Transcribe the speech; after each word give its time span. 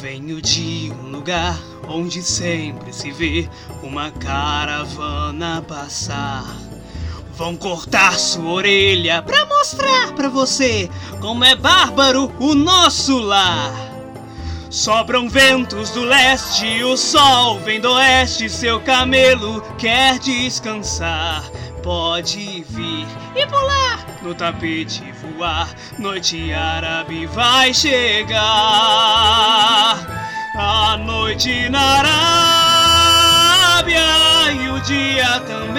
Venho 0.00 0.42
de 0.42 0.92
um 0.92 1.08
lugar 1.10 1.58
onde 1.88 2.22
sempre 2.22 2.92
se 2.92 3.10
vê 3.10 3.48
uma 3.82 4.10
caravana 4.10 5.64
passar. 5.66 6.44
Vão 7.34 7.56
cortar 7.56 8.12
sua 8.18 8.44
orelha 8.52 9.22
pra 9.22 9.46
mostrar 9.46 10.12
pra 10.12 10.28
você 10.28 10.90
como 11.18 11.44
é 11.44 11.56
bárbaro 11.56 12.30
o 12.38 12.54
nosso 12.54 13.18
lar. 13.18 13.72
Sobram 14.68 15.30
ventos 15.30 15.90
do 15.90 16.02
leste, 16.02 16.84
o 16.84 16.94
sol 16.94 17.58
vem 17.60 17.80
do 17.80 17.90
oeste, 17.90 18.50
seu 18.50 18.78
camelo 18.80 19.62
quer 19.78 20.18
descansar. 20.18 21.42
Pode 21.86 22.64
vir 22.70 23.06
e 23.36 23.46
pular 23.46 24.04
no 24.20 24.34
tapete 24.34 25.04
voar, 25.22 25.72
noite 25.96 26.52
árabe 26.52 27.26
vai 27.26 27.72
chegar. 27.72 28.34
A 30.58 30.96
noite 30.96 31.68
na 31.68 31.78
Arábia 33.78 34.02
e 34.50 34.68
o 34.68 34.80
dia 34.80 35.38
também 35.46 35.78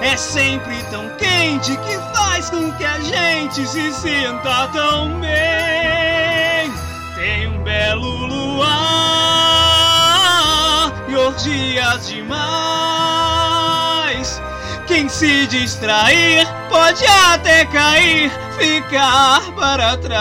é 0.00 0.16
sempre 0.16 0.82
tão 0.84 1.10
quente 1.18 1.76
que 1.76 1.98
faz 2.16 2.48
com 2.48 2.72
que 2.72 2.84
a 2.86 2.98
gente 2.98 3.66
se 3.66 3.92
sinta 3.92 4.70
tão 4.72 5.20
bem. 5.20 6.72
Tem 7.14 7.46
um 7.46 7.62
belo 7.62 8.08
luar 8.26 8.72
e 11.10 11.14
orgias 11.14 12.08
demais. 14.06 14.40
Quem 14.86 15.08
se 15.08 15.46
distrair 15.48 16.46
pode 16.68 17.04
até 17.06 17.64
cair, 17.66 18.30
ficar 18.58 19.40
para 19.54 19.96
trás. 19.96 20.16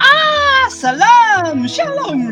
Ah, 0.00 0.68
salam, 0.70 1.68
shalom. 1.68 2.30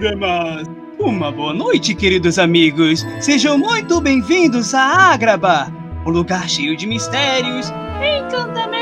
Uma 0.98 1.30
boa 1.30 1.52
noite, 1.52 1.94
queridos 1.94 2.38
amigos. 2.38 3.06
Sejam 3.20 3.58
muito 3.58 4.00
bem-vindos 4.00 4.74
a 4.74 5.12
Agraba, 5.12 5.70
um 6.06 6.10
lugar 6.10 6.48
cheio 6.48 6.76
de 6.76 6.86
mistérios, 6.86 7.70
encantamentos 8.02 8.77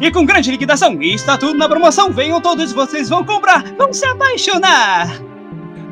e 0.00 0.10
com 0.10 0.24
grande 0.24 0.50
liquidação. 0.50 1.00
E 1.02 1.14
está 1.14 1.36
tudo 1.36 1.58
na 1.58 1.68
promoção. 1.68 2.10
Venham 2.10 2.40
todos, 2.40 2.72
vocês 2.72 3.08
vão 3.08 3.24
comprar, 3.24 3.62
vão 3.76 3.92
se 3.92 4.04
apaixonar. 4.06 5.20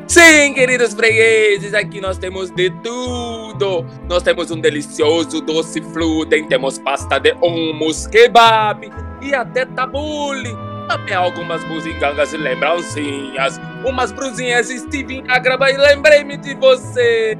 Sim, 0.07 0.53
queridos 0.53 0.93
fregueses, 0.93 1.73
aqui 1.73 2.01
nós 2.01 2.17
temos 2.17 2.51
de 2.51 2.69
tudo. 2.83 3.85
Nós 4.07 4.21
temos 4.21 4.51
um 4.51 4.59
delicioso 4.59 5.41
doce 5.41 5.81
fluten, 5.81 6.47
temos 6.47 6.77
pasta 6.77 7.19
de 7.19 7.33
hummus, 7.41 8.05
kebab 8.07 8.91
e 9.21 9.33
até 9.33 9.65
tabule. 9.65 10.55
Também 10.87 11.15
algumas 11.15 11.63
buzigangas 11.63 12.33
e 12.33 12.37
lembrancinhas. 12.37 13.59
Umas 13.85 14.11
brusinhas 14.11 14.67
Steven 14.67 15.23
Agraba 15.29 15.71
e 15.71 15.77
lembrei-me 15.77 16.37
de 16.37 16.53
você. 16.55 17.37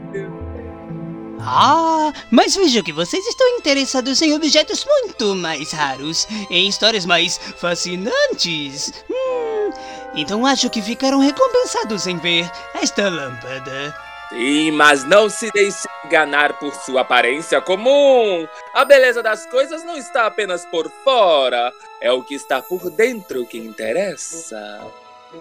Ah, 1.45 2.13
mas 2.31 2.55
vejo 2.55 2.83
que 2.83 2.93
vocês 2.93 3.25
estão 3.25 3.47
interessados 3.57 4.21
em 4.21 4.33
objetos 4.33 4.85
muito 4.85 5.35
mais 5.35 5.71
raros, 5.71 6.27
em 6.49 6.67
histórias 6.67 7.05
mais 7.05 7.37
fascinantes. 7.37 8.93
Hum, 9.09 9.69
então 10.15 10.45
acho 10.45 10.69
que 10.69 10.81
ficaram 10.81 11.19
recompensados 11.19 12.07
em 12.07 12.17
ver 12.17 12.49
esta 12.73 13.09
lâmpada. 13.09 13.95
Sim, 14.29 14.71
mas 14.71 15.03
não 15.03 15.29
se 15.29 15.51
deixe 15.51 15.87
enganar 16.05 16.57
por 16.57 16.73
sua 16.73 17.01
aparência 17.01 17.61
comum. 17.61 18.47
A 18.73 18.83
beleza 18.83 19.21
das 19.21 19.45
coisas 19.45 19.83
não 19.83 19.95
está 19.95 20.25
apenas 20.25 20.65
por 20.65 20.91
fora, 21.03 21.71
é 22.01 22.11
o 22.11 22.23
que 22.23 22.33
está 22.33 22.61
por 22.61 22.89
dentro 22.89 23.45
que 23.45 23.59
interessa. 23.59 24.81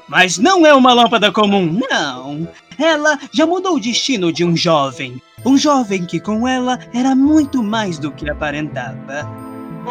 Mas 0.09 0.39
não 0.39 0.67
é 0.67 0.75
uma 0.75 0.93
lâmpada 0.93 1.31
comum, 1.33 1.79
não. 1.91 2.49
Ela 2.79 3.19
já 3.33 3.47
mudou 3.47 3.77
o 3.77 3.81
destino 3.81 4.33
de 4.33 4.45
um 4.45 4.57
jovem. 4.57 5.21
Um 5.45 5.57
jovem 5.57 6.05
que 6.05 6.21
com 6.21 6.47
ela 6.47 6.79
era 6.95 7.15
muito 7.15 7.63
mais 7.63 7.99
do 7.99 8.11
que 8.11 8.29
aparentava. 8.29 9.29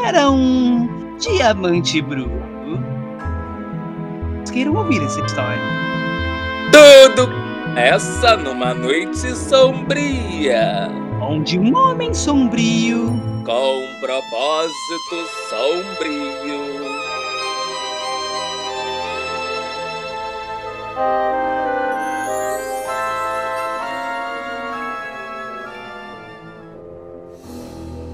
Era 0.04 0.30
um 0.30 1.18
diamante 1.18 2.02
bruto. 2.02 2.32
Vocês 4.38 4.52
queiram 4.52 4.76
ouvir 4.76 5.04
essa 5.04 5.20
história? 5.22 5.62
Tudo 6.72 7.30
essa 7.76 8.36
numa 8.36 8.74
noite 8.74 9.34
sombria, 9.36 10.90
Onde 11.22 11.58
um 11.58 11.76
homem 11.76 12.14
sombrio 12.14 13.08
com 13.46 13.78
um 13.80 14.00
propósito 14.02 15.26
sombrio. 15.50 16.81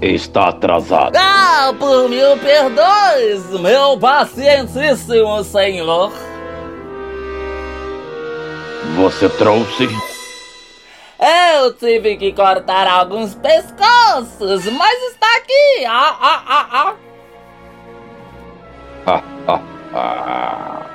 Está 0.01 0.49
atrasado. 0.49 1.17
Ah, 1.17 1.73
por 1.77 2.07
mil 2.07 2.37
perdões, 2.37 3.49
meu 3.59 3.97
pacientíssimo 3.99 5.43
senhor. 5.43 6.11
Você 8.95 9.27
trouxe? 9.29 9.89
Eu 11.19 11.73
tive 11.73 12.15
que 12.15 12.31
cortar 12.31 12.87
alguns 12.87 13.33
pescoços, 13.35 14.65
mas 14.71 15.03
está 15.11 15.37
aqui. 15.37 15.85
Ah, 15.85 16.17
ah, 16.21 16.43
ah, 16.47 16.67
ah. 16.71 16.95
Ah, 19.07 19.23
ah, 19.47 19.61
ah. 19.93 20.85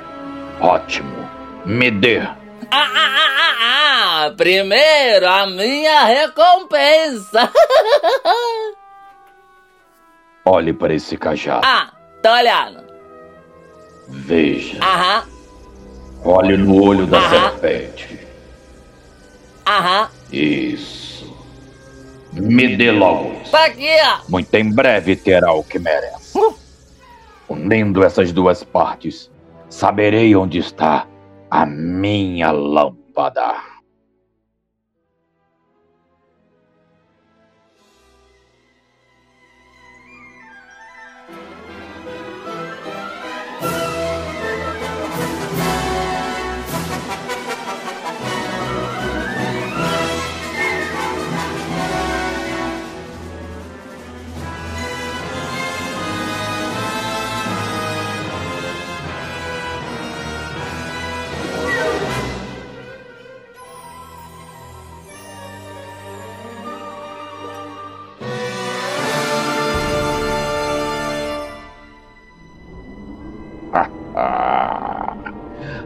Ótimo. 0.61 1.42
Me 1.65 1.89
dê. 1.91 2.19
Ah, 2.19 2.35
ah, 2.71 2.89
ah, 2.95 3.35
ah, 3.39 4.25
ah. 4.25 4.33
Primeiro 4.35 5.27
a 5.29 5.45
minha 5.47 6.03
recompensa. 6.05 7.51
Olhe 10.45 10.73
para 10.73 10.93
esse 10.93 11.15
cajado. 11.17 11.61
ah, 11.65 11.91
tô 12.21 12.29
olhando. 12.29 12.83
Veja. 14.09 14.77
Aham, 14.83 15.23
Olhe 16.25 16.57
no 16.57 16.81
olho 16.83 17.05
da 17.07 17.17
Ah. 17.19 17.29
serpente. 17.29 18.19
aham. 19.65 20.09
Isso. 20.31 21.33
Me 22.33 22.75
dê 22.75 22.91
logo 22.91 23.39
isso. 23.41 23.51
Tá 23.51 23.65
aqui, 23.65 23.87
ó. 24.03 24.19
Muito 24.29 24.53
em 24.55 24.69
breve 24.73 25.15
terá 25.15 25.53
o 25.53 25.63
que 25.63 25.77
merece. 25.79 26.37
Unindo 27.47 28.03
essas 28.03 28.31
duas 28.33 28.63
partes, 28.63 29.29
saberei 29.69 30.35
onde 30.35 30.57
está 30.59 31.05
a 31.53 31.69
minha 31.69 32.49
lâmpada. 32.49 33.72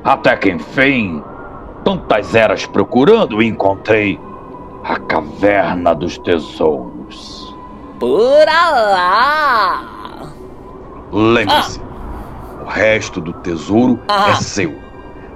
Até 0.08 0.36
que 0.38 0.50
enfim, 0.50 1.22
tantas 1.84 2.34
eras 2.34 2.66
procurando, 2.66 3.42
encontrei 3.42 4.18
a 4.84 4.98
caverna 5.00 5.94
dos 5.94 6.18
tesouros. 6.20 7.54
Por 8.00 8.46
lá. 8.46 9.84
Lembre-se, 11.12 11.82
o 12.62 12.70
resto 12.70 13.20
do 13.20 13.34
tesouro 13.34 14.00
Ah. 14.08 14.30
é 14.32 14.36
seu, 14.36 14.74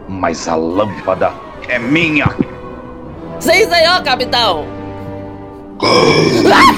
mas 0.07 0.47
a 0.47 0.55
lâmpada 0.55 1.33
é 1.67 1.77
minha. 1.77 2.27
Sim, 3.39 3.67
senhor 3.69 4.01
capitão. 4.03 4.65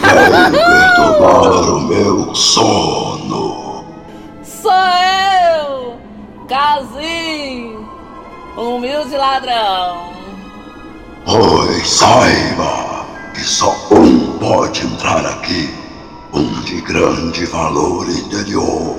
perturbar 0.01 1.69
o 1.75 1.79
meu 1.81 2.33
sono. 2.33 3.83
Sou 4.41 4.71
eu, 4.71 5.97
Kazim, 6.47 7.72
humilde 8.57 9.15
ladrão. 9.17 10.13
Pois 11.25 11.87
saiba 11.89 13.05
que 13.33 13.41
só 13.41 13.75
um 13.91 14.37
pode 14.37 14.85
entrar 14.85 15.25
aqui 15.25 15.73
um 16.33 16.61
de 16.61 16.81
grande 16.81 17.45
valor 17.45 18.07
interior. 18.09 18.95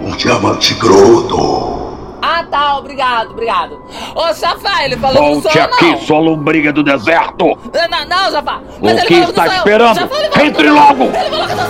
Um 0.00 0.10
diamante 0.16 0.74
groto. 0.74 1.92
Ah, 2.24 2.44
tá, 2.48 2.78
obrigado, 2.78 3.32
obrigado. 3.32 3.82
Ô, 4.14 4.32
Jafar, 4.32 4.84
ele 4.84 4.96
falou 4.96 5.16
que 5.16 5.28
não 5.28 5.40
Volte 5.40 5.52
sou 5.52 5.60
eu, 5.60 5.74
aqui, 5.74 5.90
não. 5.90 5.98
sua 5.98 6.20
lombriga 6.20 6.72
do 6.72 6.82
deserto! 6.84 7.44
Não, 7.46 8.06
não, 8.06 8.30
Jafar. 8.30 8.60
O 8.80 8.84
Mas 8.84 8.98
ele 8.98 9.06
que 9.06 9.14
está 9.14 9.46
esperando? 9.56 10.08
Falou 10.08 10.46
Entre 10.46 10.70
logo! 10.70 11.04
Ele 11.04 11.30
falou 11.30 11.46
que 11.46 11.52
eu 11.52 11.56
sou 11.56 11.66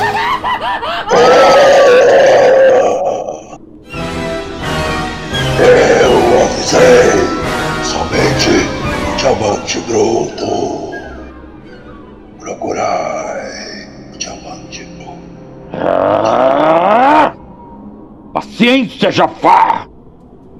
Paciência, 19.03 19.11
Jafar! 19.11 19.89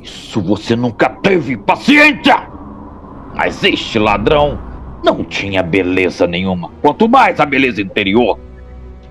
Isso 0.03 0.43
você 0.43 0.75
nunca 0.75 1.09
teve 1.09 1.57
paciência! 1.57 2.49
Mas 3.37 3.63
este 3.63 4.01
ladrão 4.01 4.59
não 5.05 5.23
tinha 5.23 5.63
beleza 5.63 6.27
nenhuma, 6.27 6.71
quanto 6.81 7.09
mais 7.09 7.39
a 7.39 7.47
beleza 7.47 7.81
interior. 7.81 8.41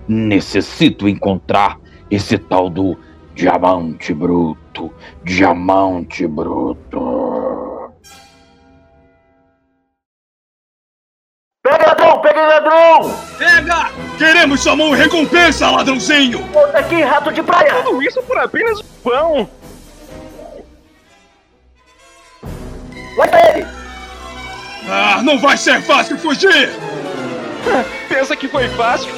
Necessito 0.06 1.08
encontrar 1.08 1.80
esse 2.10 2.38
tal 2.38 2.70
do 2.70 2.98
diamante 3.34 4.14
bruto. 4.14 4.92
Diamante 5.24 6.28
bruto. 6.28 7.31
Queremos 14.22 14.62
sua 14.62 14.76
mão 14.76 14.92
recompensa, 14.92 15.72
ladrãozinho! 15.72 16.46
Volta 16.50 16.78
aqui, 16.78 17.02
rato 17.02 17.32
de 17.32 17.42
praia! 17.42 17.82
Tudo 17.82 18.04
isso 18.04 18.22
por 18.22 18.38
apenas 18.38 18.80
um 18.80 18.84
pão. 19.04 19.50
Larga 23.18 23.50
ele! 23.50 23.66
Ah, 24.88 25.24
não 25.24 25.40
vai 25.40 25.58
ser 25.58 25.82
fácil 25.82 26.20
fugir! 26.20 26.70
Pensa 28.08 28.36
que 28.36 28.48
foi 28.48 28.70
fácil? 28.70 29.12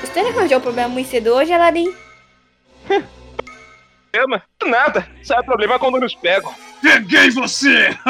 Você 0.00 0.20
arranjou 0.20 0.56
o 0.56 0.62
problema 0.62 0.88
muito 0.88 1.10
cedo 1.10 1.34
hoje, 1.34 1.52
Aladdin? 1.52 1.94
Problema? 4.10 4.42
Nada. 4.64 5.06
Sai 5.22 5.40
o 5.40 5.44
problema 5.44 5.78
quando 5.78 6.00
nos 6.00 6.14
pegam. 6.14 6.54
Peguei 6.80 7.28
você! 7.28 7.90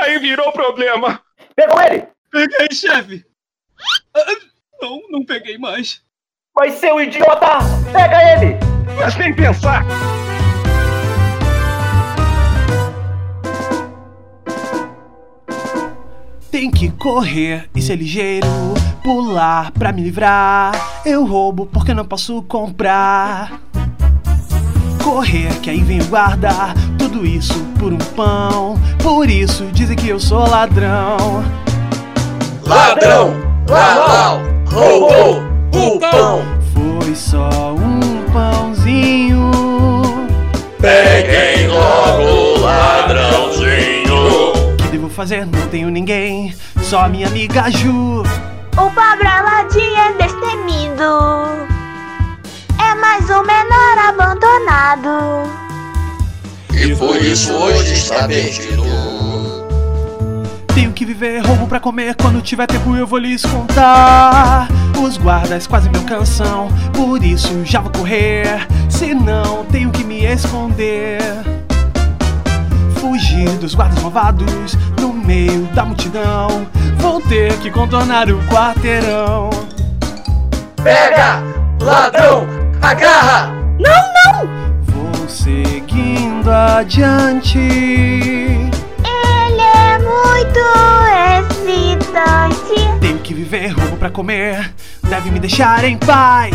Aí 0.00 0.18
virou 0.18 0.50
problema. 0.50 1.22
Pegou 1.54 1.80
ele! 1.80 2.08
Peguei, 2.32 2.68
chefe! 2.72 3.24
Não, 4.80 5.00
não 5.10 5.24
peguei 5.24 5.58
mais. 5.58 6.00
Mas 6.54 6.74
seu 6.74 7.00
idiota! 7.00 7.58
Pega 7.92 8.18
ele! 8.32 8.56
Mas 8.98 9.16
nem 9.16 9.34
pensar. 9.34 9.84
Tem 16.50 16.70
que 16.70 16.90
correr 16.90 17.68
e 17.74 17.82
ser 17.82 17.96
ligeiro, 17.96 18.46
pular 19.02 19.70
pra 19.72 19.92
me 19.92 20.02
livrar. 20.02 20.72
Eu 21.04 21.26
roubo 21.26 21.66
porque 21.66 21.92
não 21.92 22.06
posso 22.06 22.42
comprar. 22.44 23.60
Correr 25.04 25.60
que 25.60 25.68
aí 25.68 25.82
vem 25.82 26.00
o 26.00 26.06
guarda, 26.06 26.50
tudo 26.98 27.26
isso 27.26 27.62
por 27.78 27.92
um 27.92 27.98
pão. 27.98 28.76
Por 29.02 29.28
isso 29.28 29.66
dizem 29.66 29.96
que 29.96 30.08
eu 30.08 30.18
sou 30.18 30.48
ladrão. 30.48 31.44
Ladrão! 32.66 33.55
Ladrão! 33.68 34.42
Roubou 34.70 35.42
o 35.74 35.98
pão! 35.98 36.42
Foi 36.72 37.14
só 37.14 37.74
um 37.74 38.22
pãozinho. 38.32 39.50
Peguem 40.80 41.66
logo 41.68 42.22
o 42.22 42.60
ladrãozinho! 42.60 44.52
O 44.74 44.76
que 44.76 44.88
devo 44.88 45.08
fazer? 45.08 45.46
Não 45.46 45.66
tenho 45.68 45.90
ninguém, 45.90 46.54
só 46.82 47.08
minha 47.08 47.26
amiga 47.26 47.68
Ju. 47.70 48.22
O 48.22 48.90
pobre 48.90 49.26
Aladim 49.26 49.94
é 49.96 50.12
destemido. 50.12 51.66
É 52.78 52.94
mais 52.94 53.24
um 53.24 53.42
menor 53.42 53.98
abandonado. 54.08 55.50
E 56.72 56.94
por 56.94 57.16
isso 57.16 57.52
hoje 57.52 57.94
está 57.94 58.28
perdido. 58.28 58.84
Tenho 60.76 60.92
que 60.92 61.06
viver 61.06 61.38
roubo 61.38 61.66
pra 61.66 61.80
comer. 61.80 62.14
Quando 62.16 62.42
tiver 62.42 62.66
tempo 62.66 62.94
eu 62.94 63.06
vou 63.06 63.18
lhes 63.18 63.46
contar. 63.46 64.68
Os 65.02 65.16
guardas 65.16 65.66
quase 65.66 65.88
me 65.88 65.96
alcançam, 65.96 66.68
por 66.92 67.24
isso 67.24 67.64
já 67.64 67.80
vou 67.80 67.90
correr. 67.90 68.68
Senão 68.86 69.64
tenho 69.72 69.90
que 69.90 70.04
me 70.04 70.26
esconder. 70.26 71.18
Fugir 72.96 73.48
dos 73.56 73.74
guardas 73.74 74.02
malvados 74.02 74.76
no 75.00 75.14
meio 75.14 75.62
da 75.74 75.82
multidão. 75.82 76.66
Vou 76.98 77.22
ter 77.22 77.56
que 77.60 77.70
contornar 77.70 78.28
o 78.28 78.38
quarteirão. 78.46 79.48
Pega! 80.84 81.42
Ladrão! 81.80 82.46
Agarra! 82.82 83.50
Vou 84.92 85.26
seguindo 85.26 86.50
adiante. 86.50 88.55
Ele 90.36 90.58
é 90.58 91.40
muito 91.40 92.04
excitante. 92.04 92.98
Tenho 93.00 93.18
que 93.20 93.32
viver 93.32 93.68
roubo 93.68 93.96
pra 93.96 94.10
comer. 94.10 94.74
Deve 95.08 95.30
me 95.30 95.38
deixar 95.38 95.82
em 95.84 95.96
paz. 95.96 96.54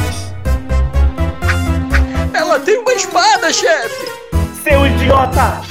Ela 2.34 2.60
tem 2.60 2.78
uma 2.80 2.94
espada, 2.94 3.52
chefe! 3.52 4.12
Seu 4.64 4.86
idiota! 4.86 5.62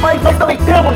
Mas 0.00 0.22
nós 0.22 0.36
também 0.36 0.56
temos! 0.58 0.94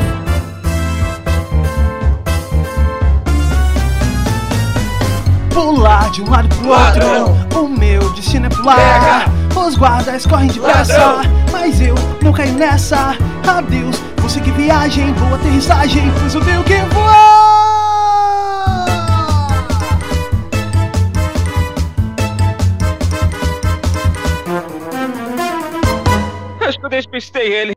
Pular 5.53 6.11
de 6.11 6.21
um 6.21 6.29
lado 6.29 6.49
pro 6.49 6.69
outro, 6.69 7.59
o 7.59 7.69
meu 7.69 8.09
destino 8.13 8.47
é 8.47 8.49
pular. 8.49 9.25
Os 9.55 9.75
guardas 9.75 10.25
correm 10.25 10.47
depressa, 10.47 11.21
mas 11.51 11.79
eu 11.79 11.95
não 12.21 12.33
caio 12.33 12.53
nessa. 12.53 13.15
Adeus, 13.47 14.01
você 14.27 14.41
que 14.41 14.49
viagem, 14.49 15.13
boa 15.13 15.35
aterrissagem, 15.35 16.01
pois 16.19 16.33
eu 16.33 16.43
tenho 16.43 16.63
que 16.63 16.73
voar. 16.95 17.45
Acho 26.67 26.79
que 26.79 26.85
eu 26.85 26.89
despistei 26.89 27.53
ele. 27.53 27.75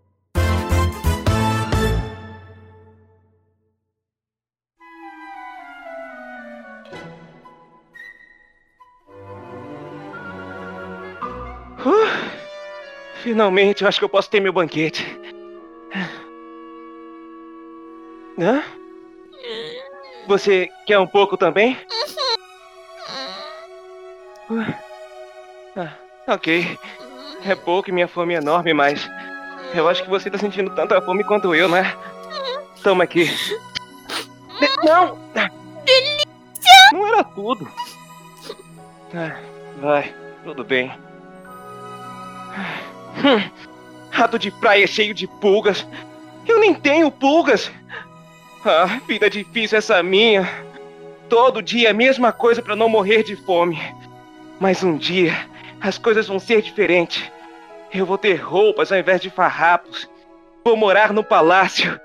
Uh, 11.84 12.08
finalmente, 13.22 13.82
eu 13.82 13.88
acho 13.88 13.98
que 13.98 14.04
eu 14.06 14.08
posso 14.08 14.30
ter 14.30 14.40
meu 14.40 14.54
banquete. 14.54 15.18
Hã? 18.38 18.62
Você 20.26 20.68
quer 20.86 20.98
um 20.98 21.06
pouco 21.06 21.36
também? 21.36 21.76
Ah, 25.76 25.92
ok. 26.28 26.78
É 27.44 27.54
pouco 27.54 27.88
e 27.88 27.92
minha 27.92 28.08
fome 28.08 28.34
é 28.34 28.38
enorme, 28.38 28.72
mas 28.74 29.08
eu 29.74 29.88
acho 29.88 30.02
que 30.02 30.10
você 30.10 30.30
tá 30.30 30.38
sentindo 30.38 30.70
tanta 30.74 31.00
fome 31.02 31.24
quanto 31.24 31.54
eu, 31.54 31.68
né? 31.68 31.94
Toma 32.82 33.04
aqui. 33.04 33.24
De- 33.24 34.84
Não! 34.84 35.18
Delícia! 35.84 36.26
Não 36.92 37.06
era 37.06 37.24
tudo. 37.24 37.70
Ah, 39.14 39.36
vai, 39.80 40.14
tudo 40.44 40.64
bem. 40.64 40.90
Hum, 43.24 43.50
rato 44.10 44.38
de 44.38 44.50
praia 44.50 44.86
cheio 44.86 45.14
de 45.14 45.26
pulgas. 45.26 45.86
Eu 46.46 46.58
nem 46.60 46.74
tenho 46.74 47.10
pulgas. 47.10 47.70
Ah, 48.64 49.00
vida 49.06 49.30
difícil 49.30 49.78
essa 49.78 50.02
minha. 50.02 50.48
Todo 51.28 51.62
dia 51.62 51.90
a 51.90 51.94
mesma 51.94 52.32
coisa 52.32 52.60
pra 52.60 52.74
não 52.74 52.88
morrer 52.88 53.22
de 53.22 53.36
fome. 53.36 53.78
Mas 54.58 54.82
um 54.82 54.96
dia 54.96 55.32
as 55.80 55.96
coisas 55.96 56.26
vão 56.26 56.38
ser 56.38 56.62
diferentes. 56.62 57.30
Eu 57.92 58.04
vou 58.04 58.18
ter 58.18 58.34
roupas 58.34 58.90
ao 58.90 58.98
invés 58.98 59.20
de 59.20 59.30
farrapos. 59.30 60.08
Vou 60.64 60.76
morar 60.76 61.12
no 61.12 61.22
palácio. 61.22 61.98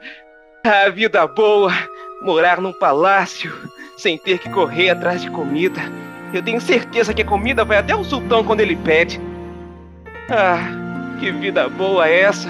A 0.63 0.89
vida 0.89 1.25
boa, 1.27 1.73
morar 2.21 2.61
num 2.61 2.71
palácio, 2.71 3.51
sem 3.97 4.17
ter 4.17 4.39
que 4.39 4.49
correr 4.49 4.91
atrás 4.91 5.21
de 5.21 5.29
comida. 5.29 5.81
Eu 6.33 6.41
tenho 6.41 6.61
certeza 6.61 7.13
que 7.13 7.21
a 7.21 7.25
comida 7.25 7.65
vai 7.65 7.77
até 7.77 7.95
o 7.95 8.03
sultão 8.03 8.43
quando 8.43 8.61
ele 8.61 8.75
pede. 8.77 9.19
Ah, 10.29 10.59
que 11.19 11.31
vida 11.31 11.67
boa 11.67 12.07
é 12.07 12.21
essa? 12.21 12.49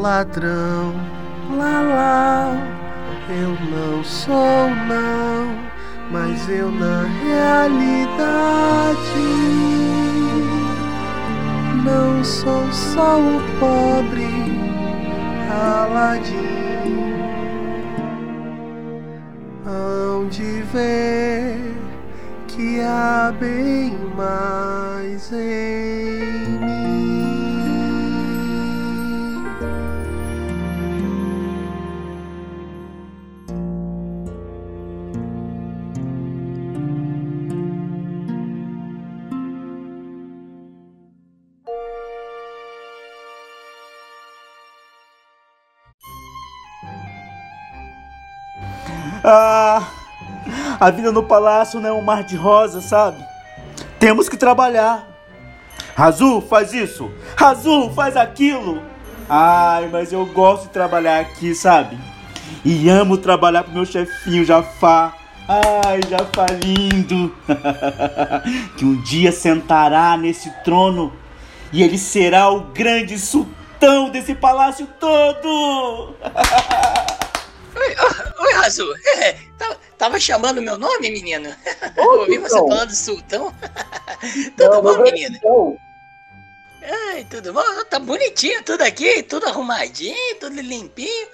Ladrão, 0.00 0.94
lá 1.58 1.82
lá, 1.82 2.56
Não 3.70 4.02
sou 4.02 4.70
não, 4.88 5.54
mas 6.10 6.48
eu 6.48 6.70
na 6.70 7.02
realidade 7.22 8.80
não 11.84 12.24
sou 12.24 12.72
só 12.72 13.20
o 13.20 13.42
pobre 13.60 14.26
Aladim. 15.50 17.12
Hão 19.66 20.28
de 20.28 20.62
ver 20.72 21.74
que 22.48 22.80
há 22.80 23.34
bem 23.38 23.98
mais 24.16 25.30
em 25.30 26.58
mim. 26.58 26.79
Ah, 49.32 49.86
a 50.80 50.90
vida 50.90 51.12
no 51.12 51.22
palácio 51.22 51.78
não 51.78 51.88
é 51.88 51.92
um 51.92 52.02
mar 52.02 52.24
de 52.24 52.34
rosa, 52.34 52.80
sabe? 52.80 53.24
Temos 54.00 54.28
que 54.28 54.36
trabalhar. 54.36 55.06
Azul, 55.96 56.40
faz 56.40 56.72
isso. 56.72 57.08
Azul, 57.36 57.92
faz 57.92 58.16
aquilo. 58.16 58.82
Ai, 59.28 59.88
mas 59.92 60.12
eu 60.12 60.26
gosto 60.26 60.64
de 60.64 60.70
trabalhar 60.70 61.20
aqui, 61.20 61.54
sabe? 61.54 61.96
E 62.64 62.88
amo 62.88 63.16
trabalhar 63.16 63.62
pro 63.62 63.72
meu 63.72 63.86
chefinho 63.86 64.44
Jafar. 64.44 65.16
Ai, 65.46 66.00
Jafar 66.08 66.48
lindo. 66.60 67.32
que 68.76 68.84
um 68.84 69.00
dia 69.02 69.30
sentará 69.30 70.16
nesse 70.16 70.50
trono 70.64 71.12
e 71.72 71.84
ele 71.84 71.98
será 71.98 72.50
o 72.50 72.62
grande 72.72 73.16
sultão 73.16 74.10
desse 74.10 74.34
palácio 74.34 74.88
todo. 74.98 76.16
Oi. 78.50 79.00
É, 79.18 79.36
tava 79.96 80.18
chamando 80.18 80.62
meu 80.62 80.78
nome, 80.78 81.10
menino? 81.10 81.54
Ouvi 81.96 82.38
você 82.38 82.56
falando 82.56 82.90
sultão. 82.90 83.54
tudo 84.56 84.82
bom, 84.82 85.02
menino? 85.02 85.38
Ai, 86.82 87.26
tudo 87.30 87.52
bom? 87.52 87.84
Tá 87.88 87.98
bonitinho 87.98 88.62
tudo 88.64 88.82
aqui, 88.82 89.22
tudo 89.22 89.46
arrumadinho, 89.46 90.36
tudo 90.40 90.60
limpinho. 90.60 91.28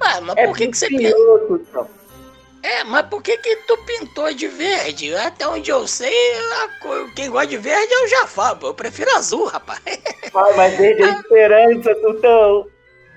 Ah, 0.00 0.20
mas 0.20 0.36
é 0.36 0.46
por 0.46 0.56
que, 0.56 0.68
que 0.68 0.76
você 0.76 0.88
pintou? 0.88 1.60
É, 2.62 2.84
mas 2.84 3.06
por 3.06 3.20
que 3.22 3.36
que 3.38 3.56
tu 3.66 3.76
pintou 3.78 4.32
de 4.32 4.46
verde? 4.46 5.12
Até 5.16 5.48
onde 5.48 5.70
eu 5.70 5.86
sei, 5.86 6.14
quem 7.16 7.28
gosta 7.28 7.48
de 7.48 7.58
verde 7.58 7.92
é 7.92 8.04
o 8.04 8.08
Jafar, 8.08 8.56
pô. 8.56 8.68
Eu 8.68 8.74
prefiro 8.74 9.10
azul, 9.16 9.46
rapaz. 9.46 9.80
Ai, 9.84 10.00
mas 10.56 10.76
verde 10.78 11.02
é 11.02 11.10
esperança, 11.10 12.00
Sultão. 12.00 12.71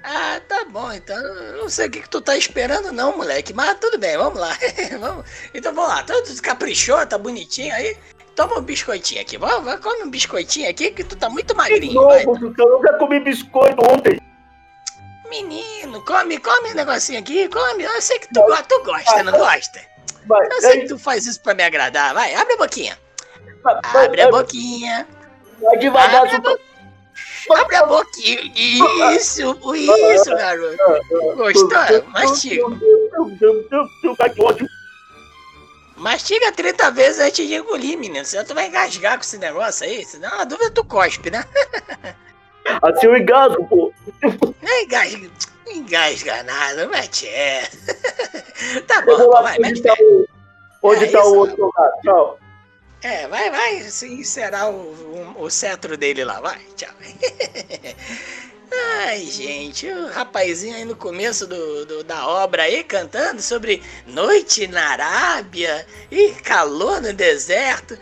Ah, 0.08 0.40
tá 0.48 0.66
bom, 0.66 0.92
então. 0.92 1.18
Não 1.58 1.68
sei 1.68 1.88
o 1.88 1.90
que, 1.90 2.02
que 2.02 2.10
tu 2.10 2.22
tá 2.22 2.38
esperando, 2.38 2.92
não, 2.92 3.18
moleque. 3.18 3.54
Mas 3.54 3.80
tudo 3.80 3.98
bem, 3.98 4.16
vamos 4.16 4.40
lá. 4.40 4.56
vamos. 5.00 5.26
Então 5.52 5.74
vamos 5.74 5.90
lá. 5.90 6.04
Tu 6.04 6.42
caprichou, 6.44 7.04
tá 7.08 7.18
bonitinho 7.18 7.74
aí. 7.74 7.98
Toma 8.36 8.60
um 8.60 8.62
biscoitinho 8.62 9.22
aqui. 9.22 9.36
Vamos, 9.36 9.66
vai, 9.66 9.78
come 9.80 10.04
um 10.04 10.10
biscoitinho 10.10 10.70
aqui 10.70 10.92
que 10.92 11.04
tu 11.04 11.16
tá 11.16 11.28
muito 11.28 11.56
magrinho. 11.56 11.94
Novo, 11.94 12.08
vai. 12.08 12.24
Eu 12.24 12.70
nunca 12.70 12.94
comi 13.00 13.20
biscoito 13.20 13.82
ontem. 13.92 14.22
Menino, 15.28 16.00
come, 16.06 16.38
come 16.38 16.72
um 16.72 16.76
negocinho 16.76 17.20
aqui, 17.20 17.50
come. 17.50 17.84
Eu 17.84 18.00
sei 18.00 18.20
que 18.20 18.28
tu, 18.32 18.42
go 18.42 18.56
tu 18.70 18.84
gosta, 18.84 19.24
não 19.24 19.32
gosta? 19.32 19.82
Vai, 20.28 20.46
eu 20.46 20.62
sei 20.62 20.82
que 20.82 20.88
tu 20.88 21.00
faz 21.00 21.26
isso 21.26 21.42
pra 21.42 21.56
me 21.56 21.64
agradar. 21.64 22.14
Vai, 22.14 22.36
abre 22.36 22.54
a 22.54 22.58
boquinha. 22.58 23.00
Abre 23.82 24.22
a 24.22 24.30
boquinha. 24.30 25.08
Vai 25.60 25.78
devagar, 25.78 26.22
abre 26.22 26.36
a 26.36 26.40
boquinha. 26.40 26.75
Abre 27.52 27.76
a 27.76 27.86
boquinha. 27.86 28.52
Isso, 29.16 29.56
isso, 29.76 30.30
garoto. 30.32 30.78
Gostou? 31.36 31.70
Mastiga. 32.10 32.66
Mastiga 35.98 36.52
30 36.52 36.92
vezes 36.92 37.20
antes 37.20 37.48
de 37.48 37.56
engolir, 37.56 37.98
menino. 37.98 38.26
Senão 38.26 38.44
tu 38.44 38.54
vai 38.54 38.68
engasgar 38.68 39.18
com 39.18 39.24
esse 39.24 39.38
negócio 39.38 39.86
aí. 39.86 40.04
Senão, 40.04 40.30
na 40.38 40.44
dúvida, 40.44 40.72
tu 40.72 40.84
cospe, 40.84 41.32
né? 41.32 41.46
Assim 42.82 43.06
eu 43.06 43.18
engasgo, 43.18 43.66
pô. 43.68 43.94
Não 44.62 44.82
engasga, 44.82 45.30
engasga 45.68 46.44
nada, 46.44 46.88
mete 46.88 47.28
é. 47.28 47.70
tá 48.88 49.02
bom, 49.04 49.30
vai, 49.30 49.60
mete 49.60 49.82
tá 49.82 49.94
Onde 50.82 51.06
é, 51.06 51.12
tá 51.12 51.20
isso, 51.20 51.30
o 51.30 51.38
outro 51.38 51.72
lá? 51.78 51.92
Tchau. 52.04 52.40
É, 53.06 53.28
vai, 53.28 53.52
vai, 53.52 53.82
sim, 53.84 54.24
será 54.24 54.68
o, 54.68 54.78
o, 55.38 55.44
o 55.44 55.50
cetro 55.52 55.96
dele 55.96 56.26
lá, 56.26 56.42
vai, 56.42 56.60
tchau. 56.76 56.90
Ai, 58.98 59.24
gente, 59.28 59.88
o 59.88 60.08
rapazinho 60.08 60.76
aí 60.76 60.86
no 60.86 60.96
começo 60.96 61.46
do, 61.46 61.86
do, 61.86 62.04
da 62.04 62.28
obra 62.28 62.64
aí 62.64 62.84
cantando 62.84 63.44
sobre 63.44 63.84
noite 64.08 64.66
na 64.66 64.88
Arábia 64.88 65.86
e 66.10 66.32
calor 66.42 67.00
no 67.00 67.14
deserto. 67.14 67.96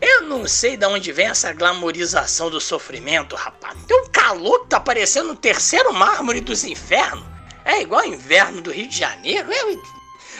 Eu 0.00 0.22
não 0.22 0.46
sei 0.46 0.76
de 0.76 0.86
onde 0.86 1.10
vem 1.10 1.26
essa 1.26 1.52
glamorização 1.52 2.48
do 2.48 2.60
sofrimento, 2.60 3.34
rapaz. 3.34 3.76
Tem 3.88 4.00
um 4.00 4.06
calor 4.06 4.60
que 4.60 4.68
tá 4.68 4.78
parecendo 4.78 5.32
o 5.32 5.36
terceiro 5.36 5.92
mármore 5.92 6.40
dos 6.40 6.62
infernos. 6.62 7.26
É 7.64 7.82
igual 7.82 8.04
inverno 8.04 8.62
do 8.62 8.70
Rio 8.70 8.86
de 8.86 8.98
Janeiro. 8.98 9.52
Eu, 9.52 9.82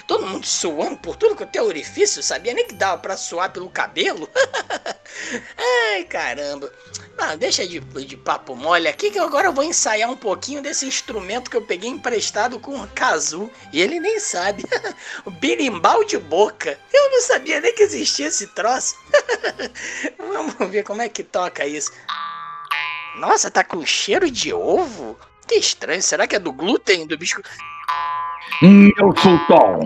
todo 0.07 0.27
mundo 0.27 0.47
suando 0.47 0.97
por 0.97 1.17
tudo 1.17 1.37
que 1.37 1.43
eu 1.43 1.47
tenho 1.47 1.65
orifício. 1.65 2.23
Sabia 2.23 2.55
nem 2.55 2.67
que 2.67 2.75
dava 2.75 2.99
pra 2.99 3.17
suar 3.17 3.53
pelo 3.53 3.69
cabelo. 3.69 4.29
Ai, 5.93 6.05
caramba. 6.05 6.73
Ah, 7.19 7.35
deixa 7.35 7.67
de, 7.67 7.81
de 7.81 8.17
papo 8.17 8.55
mole 8.55 8.87
aqui 8.89 9.11
que 9.11 9.19
agora 9.19 9.49
eu 9.49 9.53
vou 9.53 9.65
ensaiar 9.65 10.11
um 10.11 10.17
pouquinho 10.17 10.63
desse 10.63 10.87
instrumento 10.87 11.51
que 11.51 11.57
eu 11.57 11.63
peguei 11.63 11.91
emprestado 11.91 12.61
com 12.61 12.81
o 12.81 12.89
Kazu. 12.89 13.51
E 13.73 13.81
ele 13.81 13.99
nem 13.99 14.21
sabe. 14.21 14.65
o 15.25 15.31
birimbau 15.31 16.05
de 16.05 16.19
boca. 16.19 16.79
Eu 16.93 17.11
não 17.11 17.23
sabia 17.23 17.61
nem 17.61 17.75
que 17.75 17.83
existia 17.83 18.29
esse 18.29 18.47
troço. 18.49 18.97
Vamos 20.19 20.71
ver 20.71 20.85
como 20.85 21.03
é 21.03 21.09
que 21.09 21.25
toca 21.25 21.67
isso. 21.67 21.91
Nossa, 23.17 23.51
tá 23.51 23.65
com 23.65 23.85
cheiro 23.85 24.31
de 24.31 24.53
ovo? 24.53 25.19
Que 25.49 25.55
estranho. 25.55 26.03
Será 26.03 26.27
que 26.27 26.37
é 26.37 26.39
do 26.39 26.53
glúten 26.53 27.07
do 27.07 27.17
bicho? 27.17 27.41
Meu 28.63 29.15
sultão! 29.17 29.81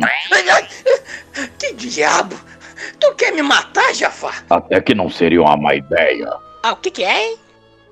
Que 1.59 1.73
diabo! 1.75 2.39
Tu 2.99 3.15
quer 3.15 3.33
me 3.33 3.43
matar, 3.43 3.95
Jafar? 3.95 4.45
Até 4.49 4.81
que 4.81 4.95
não 4.95 5.11
seria 5.11 5.43
uma 5.43 5.57
má 5.57 5.75
ideia. 5.75 6.31
Ah, 6.63 6.73
o 6.73 6.77
que, 6.77 6.91
que 6.91 7.05
é, 7.05 7.31
hein? 7.31 7.39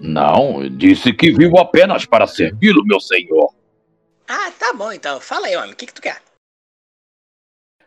Não, 0.00 0.68
disse 0.68 1.12
que 1.12 1.32
vivo 1.32 1.58
apenas 1.58 2.04
para 2.04 2.26
servi-lo, 2.26 2.84
meu 2.84 3.00
senhor. 3.00 3.52
Ah, 4.28 4.50
tá 4.58 4.72
bom 4.72 4.92
então. 4.92 5.20
Fala 5.20 5.46
aí, 5.46 5.56
homem, 5.56 5.72
o 5.72 5.76
que, 5.76 5.86
que 5.86 5.94
tu 5.94 6.02
quer? 6.02 6.20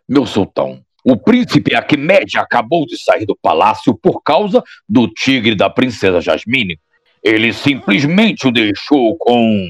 Meu 0.07 0.25
sultão, 0.25 0.83
o 1.03 1.15
príncipe 1.15 1.75
Akmed 1.75 2.37
acabou 2.37 2.85
de 2.85 3.01
sair 3.01 3.25
do 3.25 3.35
palácio 3.35 3.95
por 3.95 4.21
causa 4.21 4.63
do 4.87 5.07
tigre 5.07 5.55
da 5.55 5.69
princesa 5.69 6.19
Jasmine. 6.19 6.79
Ele 7.23 7.53
simplesmente 7.53 8.47
o 8.47 8.51
deixou 8.51 9.15
com. 9.17 9.69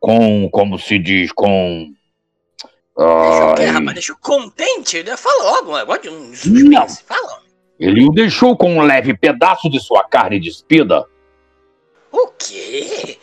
com. 0.00 0.48
como 0.50 0.78
se 0.78 0.98
diz, 0.98 1.32
com. 1.32 1.92
Deixa 2.98 3.46
o 3.46 3.54
quê, 3.54 3.64
rapaz? 3.64 3.94
Deixa 3.94 4.14
contente? 4.16 5.04
Fala 5.16 5.44
logo, 5.44 5.78
negócio 5.78 6.02
de 6.02 6.08
um 6.08 6.34
suspense. 6.34 7.02
Fala. 7.04 7.42
Ele 7.78 8.04
o 8.04 8.10
deixou 8.10 8.56
com 8.56 8.76
um 8.76 8.82
leve 8.82 9.16
pedaço 9.16 9.70
de 9.70 9.78
sua 9.78 10.02
carne 10.08 10.40
despida. 10.40 11.06
O 12.10 12.26
quê? 12.36 13.18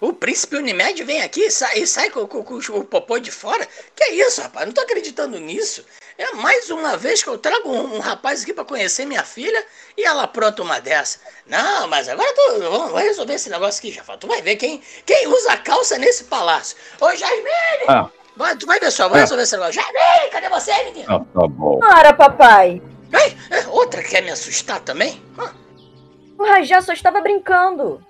O 0.00 0.12
príncipe 0.12 0.56
Unimed 0.56 1.02
vem 1.04 1.22
aqui 1.22 1.44
e 1.44 1.50
sai, 1.50 1.78
e 1.78 1.86
sai 1.86 2.10
com, 2.10 2.26
com, 2.26 2.44
com, 2.44 2.56
o 2.56 2.84
popô 2.84 3.18
de 3.18 3.30
fora? 3.30 3.66
Que 3.94 4.04
é 4.04 4.14
isso, 4.16 4.42
rapaz? 4.42 4.66
Não 4.66 4.74
tô 4.74 4.82
acreditando 4.82 5.38
nisso. 5.38 5.82
É 6.18 6.32
mais 6.32 6.68
uma 6.68 6.98
vez 6.98 7.22
que 7.22 7.28
eu 7.30 7.38
trago 7.38 7.70
um, 7.70 7.96
um 7.96 7.98
rapaz 8.00 8.42
aqui 8.42 8.52
para 8.52 8.64
conhecer 8.64 9.06
minha 9.06 9.22
filha 9.22 9.64
e 9.96 10.04
ela 10.04 10.26
pronta 10.26 10.60
uma 10.62 10.78
dessa. 10.80 11.20
Não, 11.46 11.88
mas 11.88 12.08
agora 12.08 12.30
tu, 12.34 12.60
vamos, 12.60 13.00
resolver 13.00 13.34
esse 13.34 13.48
negócio 13.48 13.78
aqui, 13.78 13.92
Jafar. 13.92 14.18
Tu 14.18 14.26
vai 14.26 14.42
ver 14.42 14.56
quem, 14.56 14.82
quem 15.06 15.26
usa 15.28 15.56
calça 15.56 15.96
nesse 15.96 16.24
palácio. 16.24 16.76
Ô, 17.00 17.14
Jasmine! 17.14 17.84
Ah. 17.88 18.10
Vai, 18.36 18.56
tu 18.56 18.66
vai 18.66 18.78
ver 18.78 18.90
só, 18.90 19.06
ah. 19.06 19.16
resolver 19.16 19.42
esse 19.42 19.56
negócio. 19.56 19.74
Jasmine, 19.74 20.30
cadê 20.30 20.48
você, 20.48 20.84
menino? 20.84 21.06
Ah, 21.08 21.18
tá 21.18 21.48
bom. 21.48 21.78
Para, 21.78 22.12
papai. 22.12 22.82
Ei, 23.12 23.36
outra 23.68 24.02
quer 24.02 24.22
me 24.22 24.30
assustar 24.30 24.80
também? 24.80 25.22
O 26.38 26.44
Rajá 26.44 26.82
só 26.82 26.92
estava 26.92 27.20
brincando. 27.20 28.04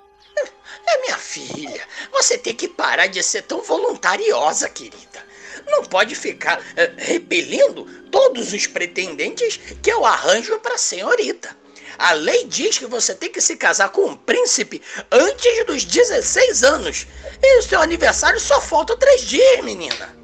É 0.87 1.01
minha 1.01 1.17
filha, 1.17 1.83
você 2.13 2.39
tem 2.39 2.55
que 2.55 2.69
parar 2.69 3.09
de 3.09 3.23
ser 3.23 3.43
tão 3.43 3.61
voluntariosa, 3.63 4.69
querida. 4.69 5.25
Não 5.67 5.83
pode 5.83 6.15
ficar 6.15 6.61
uh, 6.61 6.95
repelindo 6.97 7.85
todos 8.11 8.53
os 8.53 8.67
pretendentes 8.67 9.57
que 9.83 9.91
eu 9.91 10.05
arranjo 10.05 10.59
para 10.61 10.75
a 10.75 10.79
senhorita. 10.79 11.57
A 11.99 12.13
lei 12.13 12.45
diz 12.45 12.79
que 12.79 12.87
você 12.87 13.15
tem 13.15 13.31
que 13.31 13.41
se 13.41 13.57
casar 13.57 13.91
com 13.91 14.03
um 14.03 14.17
príncipe 14.17 14.83
antes 15.11 15.67
dos 15.67 15.85
16 15.85 16.63
anos. 16.63 17.07
E 17.43 17.59
o 17.59 17.63
seu 17.63 17.81
aniversário 17.81 18.39
só 18.41 18.61
falta 18.61 18.97
três 18.97 19.23
dias, 19.23 19.65
menina. 19.65 20.15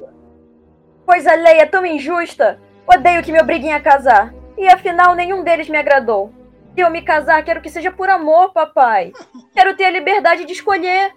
Pois 1.05 1.27
a 1.27 1.35
lei 1.35 1.59
é 1.59 1.65
tão 1.65 1.85
injusta. 1.85 2.59
Odeio 2.87 3.23
que 3.23 3.31
me 3.31 3.41
obriguem 3.41 3.73
a 3.73 3.81
casar. 3.81 4.33
E 4.57 4.67
afinal, 4.67 5.15
nenhum 5.15 5.43
deles 5.43 5.67
me 5.67 5.77
agradou. 5.77 6.33
Se 6.73 6.81
eu 6.81 6.89
me 6.89 7.01
casar, 7.01 7.43
quero 7.43 7.61
que 7.61 7.69
seja 7.69 7.91
por 7.91 8.09
amor, 8.09 8.51
papai. 8.51 9.11
Quero 9.53 9.75
ter 9.75 9.85
a 9.85 9.91
liberdade 9.91 10.45
de 10.45 10.53
escolher. 10.53 11.13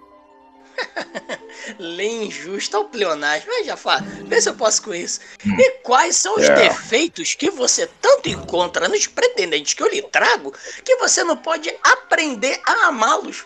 Lei 1.79 2.25
injusta 2.25 2.77
ao 2.77 2.85
pleonasmo. 2.85 3.51
Mas, 3.51 3.67
Jafar, 3.67 4.03
vê 4.27 4.41
se 4.41 4.49
eu 4.49 4.55
posso 4.55 4.83
com 4.83 4.95
isso. 4.95 5.21
E 5.45 5.71
quais 5.83 6.17
são 6.17 6.35
os 6.37 6.49
É. 6.49 6.55
defeitos 6.55 7.35
que 7.35 7.51
você 7.51 7.87
tanto 8.01 8.29
encontra 8.29 8.89
nos 8.89 9.07
pretendentes 9.07 9.75
que 9.75 9.83
eu 9.83 9.89
lhe 9.89 10.03
trago 10.03 10.53
que 10.85 10.97
você 10.97 11.23
não 11.25 11.37
pode 11.37 11.75
aprender 11.83 12.61
a 12.67 12.89
amá-los? 12.89 13.45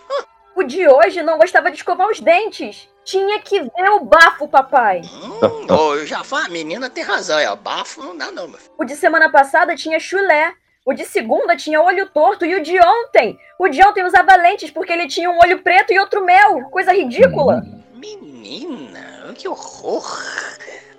O 0.56 0.62
de 0.62 0.86
hoje 0.88 1.22
não 1.22 1.38
gostava 1.38 1.70
de 1.70 1.76
escovar 1.78 2.08
os 2.08 2.20
dentes. 2.20 2.88
Tinha 3.04 3.38
que 3.40 3.60
ver 3.60 3.90
o 3.92 4.04
bafo, 4.04 4.46
papai. 4.46 5.00
Hum, 5.04 5.66
Ô, 5.72 6.04
Jafar, 6.04 6.46
a 6.46 6.48
menina 6.48 6.90
tem 6.90 7.02
razão. 7.02 7.38
É, 7.38 7.54
bafo 7.56 8.02
não 8.02 8.16
dá 8.16 8.30
não, 8.30 8.46
meu 8.48 8.58
filho. 8.58 8.72
O 8.76 8.84
de 8.84 8.94
semana 8.96 9.30
passada 9.30 9.74
tinha 9.74 9.98
chulé. 9.98 10.52
O 10.84 10.92
de 10.92 11.04
segunda 11.04 11.56
tinha 11.56 11.80
olho 11.80 12.08
torto. 12.10 12.44
E 12.44 12.54
o 12.54 12.62
de 12.62 12.78
ontem? 12.78 13.38
O 13.58 13.68
de 13.68 13.82
ontem 13.82 14.04
usava 14.04 14.36
lentes 14.36 14.70
porque 14.70 14.92
ele 14.92 15.06
tinha 15.08 15.30
um 15.30 15.38
olho 15.38 15.62
preto 15.62 15.92
e 15.92 15.98
outro 15.98 16.24
mel. 16.24 16.62
Coisa 16.70 16.92
ridícula. 16.92 17.62
Menina, 18.00 19.34
que 19.36 19.46
horror. 19.46 20.18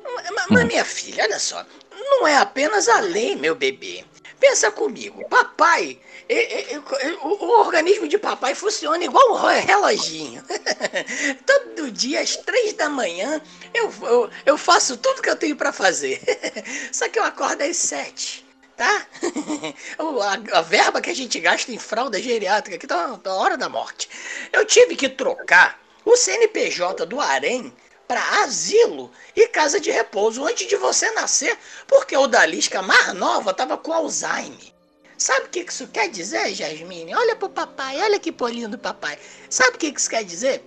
Mas, 0.03 0.46
mas, 0.50 0.65
minha 0.65 0.86
filha, 0.86 1.24
olha 1.24 1.39
só. 1.39 1.65
Não 1.91 2.27
é 2.27 2.38
apenas 2.38 2.88
a 2.88 3.00
lei, 3.00 3.36
meu 3.36 3.55
bebê. 3.55 4.05
Pensa 4.39 4.72
comigo, 4.72 5.27
papai. 5.29 6.00
e- 6.29 6.34
e- 6.34 6.74
e- 6.75 7.17
o, 7.24 7.27
o 7.27 7.60
organismo 7.62 8.08
de 8.08 8.17
papai 8.17 8.53
funciona 8.55 9.03
igual 9.03 9.34
um 9.34 9.36
reloginho. 9.36 10.43
Todo 11.46 11.91
dia, 11.91 12.22
às 12.22 12.36
três 12.38 12.74
da 12.74 12.88
manhã, 12.89 13.41
eu, 13.74 13.91
eu, 14.03 14.29
eu 14.46 14.58
faço 14.58 14.96
tudo 14.98 15.22
que 15.22 15.29
eu 15.29 15.36
tenho 15.36 15.55
pra 15.55 15.74
fazer. 15.74 16.22
Só 16.91 17.10
que 17.10 17.17
eu 17.20 17.24
acordo 17.24 17.62
às 17.63 17.77
sete. 17.77 18.46
Tá? 18.77 19.05
A, 20.53 20.58
a 20.60 20.62
verba 20.62 21.01
que 21.01 21.10
a 21.10 21.15
gente 21.15 21.39
gasta 21.39 21.72
em 21.72 21.77
fralda 21.77 22.20
geriátrica 22.22 22.77
aqui 22.77 22.88
tá 22.88 23.20
na 23.24 23.34
hora 23.36 23.55
da 23.58 23.70
morte. 23.70 24.10
Eu 24.51 24.65
tive 24.65 24.96
que 24.96 25.08
trocar 25.10 25.79
o 26.05 26.15
CNPJ 26.15 27.05
do 27.05 27.20
Arém 27.20 27.74
para 28.08 28.43
asilo 28.43 29.10
e 29.36 29.48
casa 29.48 29.79
de 29.79 29.89
repouso 29.89 30.46
antes 30.46 30.67
de 30.67 30.75
você 30.75 31.10
nascer, 31.12 31.58
porque 31.88 32.15
o 32.17 32.27
da 32.27 32.46
Lisca 32.46 32.81
mais 32.81 33.13
nova 33.13 33.53
tava 33.53 33.77
com 33.77 33.93
Alzheimer. 33.93 34.74
Sabe 35.17 35.46
o 35.46 35.50
que 35.50 35.60
isso 35.60 35.88
quer 35.88 36.10
dizer, 36.10 36.53
Jasmine? 36.53 37.15
Olha 37.15 37.36
pro 37.36 37.48
papai, 37.48 38.01
olha 38.01 38.20
que 38.20 38.31
polinho 38.31 38.67
do 38.67 38.77
papai. 38.77 39.17
Sabe 39.50 39.75
o 39.75 39.79
que 39.79 39.88
isso 39.88 40.10
quer 40.10 40.25
dizer? 40.25 40.63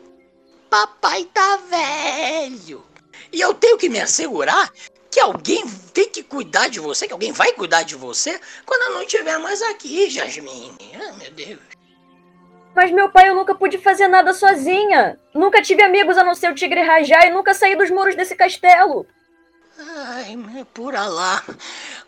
Papai 0.70 1.28
tá 1.34 1.56
velho. 1.68 2.84
E 3.32 3.40
eu 3.40 3.52
tenho 3.52 3.76
que 3.76 3.88
me 3.88 4.00
assegurar 4.00 4.72
que 5.10 5.20
alguém 5.20 5.68
tem 5.92 6.08
que 6.08 6.22
cuidar 6.22 6.68
de 6.68 6.80
você, 6.80 7.06
que 7.06 7.12
alguém 7.12 7.32
vai 7.32 7.52
cuidar 7.52 7.82
de 7.82 7.94
você 7.94 8.40
quando 8.64 8.82
eu 8.82 8.94
não 8.94 9.02
estiver 9.02 9.38
mais 9.38 9.60
aqui, 9.60 10.08
Jasmine. 10.08 10.76
Ah, 10.94 11.12
meu 11.12 11.30
Deus. 11.32 11.73
Mas 12.74 12.90
meu 12.90 13.08
pai, 13.08 13.28
eu 13.28 13.34
nunca 13.34 13.54
pude 13.54 13.78
fazer 13.78 14.08
nada 14.08 14.32
sozinha. 14.32 15.18
Nunca 15.32 15.62
tive 15.62 15.82
amigos 15.82 16.18
a 16.18 16.24
não 16.24 16.34
ser 16.34 16.50
o 16.50 16.54
Tigre 16.54 16.82
Rajá 16.82 17.26
e 17.26 17.30
nunca 17.30 17.54
saí 17.54 17.76
dos 17.76 17.90
muros 17.90 18.16
desse 18.16 18.34
castelo. 18.34 19.06
Ai, 19.78 20.36
pura 20.72 21.06
lá. 21.06 21.42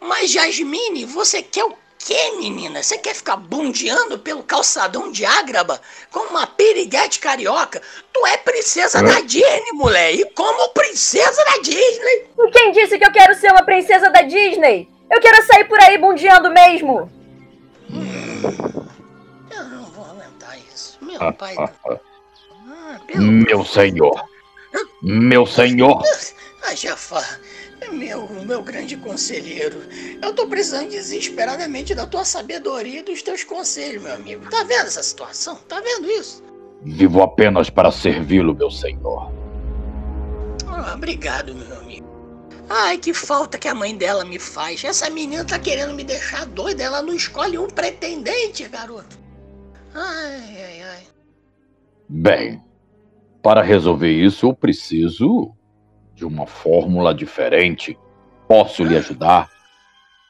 Mas, 0.01 0.31
Jasmine, 0.31 1.05
você 1.05 1.43
quer 1.43 1.65
o 1.65 1.75
quê, 1.99 2.33
menina? 2.39 2.83
Você 2.83 2.99
quer 2.99 3.15
ficar 3.15 3.37
bundeando 3.37 4.19
pelo 4.19 4.43
calçadão 4.43 5.11
de 5.11 5.25
Ágraba 5.25 5.81
com 6.11 6.21
uma 6.21 6.47
piriguete 6.47 7.19
carioca? 7.19 7.81
Tu 8.13 8.27
é 8.27 8.37
princesa 8.37 9.03
da 9.03 9.21
Disney, 9.21 9.73
mulher. 9.73 10.15
E 10.15 10.25
como 10.31 10.69
princesa 10.71 11.45
da 11.45 11.63
Disney. 11.63 12.27
E 12.39 12.51
quem 12.51 12.73
disse 12.73 12.99
que 12.99 13.05
eu 13.05 13.13
quero 13.13 13.35
ser 13.35 13.51
uma 13.51 13.65
princesa 13.65 14.11
da 14.11 14.23
Disney? 14.23 14.89
Eu 15.11 15.21
quero 15.21 15.45
sair 15.45 15.65
por 15.65 15.81
aí 15.81 15.99
bundeando 15.99 16.51
mesmo. 16.51 17.11
Eu 17.91 18.76
Meu 21.21 21.33
pai. 21.33 21.57
ah, 21.59 23.01
Meu 23.17 23.65
senhor. 23.65 24.25
Meu 25.03 25.47
senhor. 25.47 26.03
Ah, 26.63 26.75
Jafar, 26.75 27.41
meu, 27.93 28.29
meu 28.45 28.63
grande 28.63 28.97
conselheiro, 28.97 29.81
eu 30.21 30.35
tô 30.35 30.49
precisando 30.49 30.91
desesperadamente 30.91 31.95
da 31.95 32.07
tua 32.07 32.25
sabedoria 32.25 33.01
e 33.01 33.03
dos 33.05 33.23
teus 33.23 33.45
conselhos, 33.45 34.03
meu 34.03 34.15
amigo. 34.15 34.51
Tá 34.51 34.65
vendo 34.65 34.87
essa 34.87 35.03
situação? 35.03 35.57
Tá 35.69 35.81
vendo 35.81 36.11
isso? 36.11 36.43
Vivo 36.83 37.23
apenas 37.23 37.71
para 37.71 37.93
servi-lo, 37.93 38.55
meu 38.55 38.71
senhor. 38.71 39.31
Ah, 40.67 40.95
obrigado, 40.95 41.55
meu 41.55 41.79
amigo. 41.79 42.07
Ai, 42.69 42.99
que 42.99 43.15
falta 43.15 43.59
que 43.59 43.69
a 43.69 43.75
mãe 43.75 43.97
dela 43.97 44.25
me 44.25 44.39
faz. 44.41 44.83
Essa 44.83 45.09
menina 45.09 45.45
tá 45.45 45.59
querendo 45.59 45.95
me 45.95 46.03
deixar 46.03 46.45
doida. 46.47 46.83
Ela 46.83 47.01
não 47.01 47.15
escolhe 47.15 47.57
um 47.57 47.69
pretendente, 47.69 48.67
garoto. 48.69 49.17
Ai, 49.99 50.63
ai, 50.63 50.83
ai. 50.83 51.07
Bem, 52.07 52.63
para 53.43 53.63
resolver 53.63 54.11
isso, 54.11 54.47
eu 54.47 54.55
preciso 54.55 55.57
de 56.15 56.27
uma 56.27 56.47
fórmula 56.47 57.15
diferente. 57.15 57.99
Posso 58.47 58.85
lhe 58.85 58.95
ajudar? 58.97 59.51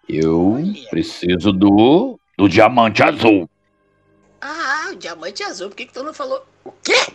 Eu 0.08 0.62
preciso 0.88 1.52
do, 1.52 2.18
do 2.38 2.48
diamante 2.48 3.02
azul. 3.02 3.50
Ah, 4.40 4.90
o 4.92 4.96
diamante 4.96 5.42
azul. 5.42 5.68
Por 5.68 5.76
que, 5.76 5.86
que 5.86 5.92
tu 5.92 6.04
não 6.04 6.14
falou? 6.14 6.46
O 6.64 6.70
quê? 6.70 7.12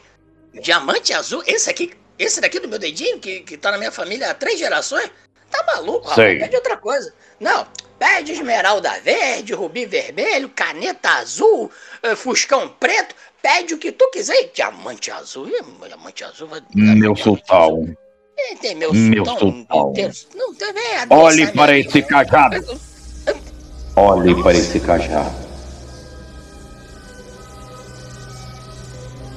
Diamante 0.62 1.14
azul? 1.14 1.42
Esse 1.48 1.70
aqui, 1.70 1.94
esse 2.20 2.42
daqui 2.42 2.60
do 2.60 2.68
meu 2.68 2.78
dedinho, 2.78 3.18
que, 3.18 3.40
que 3.42 3.58
tá 3.58 3.72
na 3.72 3.78
minha 3.78 3.92
família 3.94 4.30
há 4.30 4.34
três 4.34 4.60
gerações? 4.60 5.10
Tá 5.52 5.64
maluco, 5.68 6.08
rapaz? 6.08 6.40
Pede 6.40 6.56
outra 6.56 6.78
coisa. 6.78 7.14
Não, 7.40 7.68
pede 8.00 8.32
esmeralda 8.32 8.92
verde, 9.02 9.54
rubi 9.54 9.86
vermelho, 9.86 10.50
caneta 10.50 11.10
azul, 11.10 11.70
eh, 12.02 12.16
fuscão 12.16 12.70
preto. 12.80 13.14
Pede 13.42 13.74
o 13.74 13.78
que 13.78 13.92
tu 13.92 14.10
quiser. 14.12 14.52
Diamante 14.54 15.12
azul. 15.12 15.48
Diamante 15.88 16.24
azul. 16.24 16.48
Meu 16.76 17.16
sultão. 17.16 17.96
Tem 18.62 18.76
meu, 18.76 18.94
Meu 18.94 19.26
sultão. 19.26 19.64
Não 20.36 20.54
tem 20.56 20.74
nem 20.74 21.08
Olhe 21.10 21.52
para 21.52 21.78
esse 21.78 22.02
cajado. 22.02 22.80
Olhe 23.96 24.42
para 24.42 24.54
esse 24.54 24.80
cajado. 24.80 25.52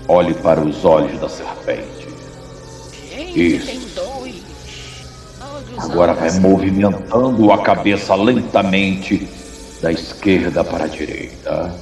Olhe 0.06 0.34
para 0.34 0.60
os 0.60 0.84
olhos 0.84 1.18
da 1.18 1.28
serpente. 1.28 2.08
Gente, 3.10 3.56
Isso. 3.56 3.66
tem 3.66 3.80
dois. 3.94 4.13
Agora 5.78 6.14
vai 6.14 6.30
movimentando 6.38 7.50
a 7.52 7.62
cabeça 7.62 8.14
lentamente 8.14 9.28
da 9.80 9.92
esquerda 9.92 10.64
para 10.64 10.84
a 10.84 10.88
direita. 10.88 11.74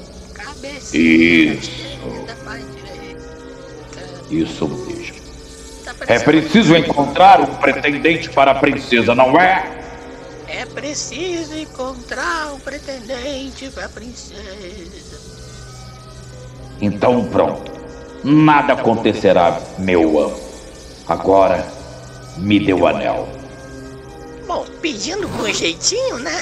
Isso. 0.92 1.82
Isso 4.30 4.68
mesmo. 4.68 5.22
É 6.06 6.18
preciso 6.18 6.74
encontrar 6.76 7.40
um 7.40 7.54
pretendente 7.54 8.28
para 8.30 8.52
a 8.52 8.54
princesa, 8.54 9.14
não 9.14 9.38
é? 9.40 9.82
É 10.48 10.66
preciso 10.66 11.56
encontrar 11.56 12.52
um 12.54 12.60
pretendente 12.60 13.70
pra 13.70 13.88
princesa. 13.88 15.20
Então 16.80 17.24
pronto. 17.26 17.70
Nada 18.24 18.74
acontecerá, 18.74 19.60
meu 19.78 20.18
amo. 20.18 20.40
Agora 21.08 21.66
me 22.36 22.58
dê 22.58 22.72
o 22.72 22.86
anel. 22.86 23.41
Bom, 24.52 24.66
pedindo 24.82 25.26
com 25.30 25.50
jeitinho, 25.50 26.18
né? 26.18 26.32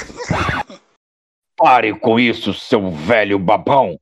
Pare 1.57 1.96
com 1.96 2.18
isso, 2.18 2.53
seu 2.53 2.90
velho 2.90 3.38
babão. 3.38 4.01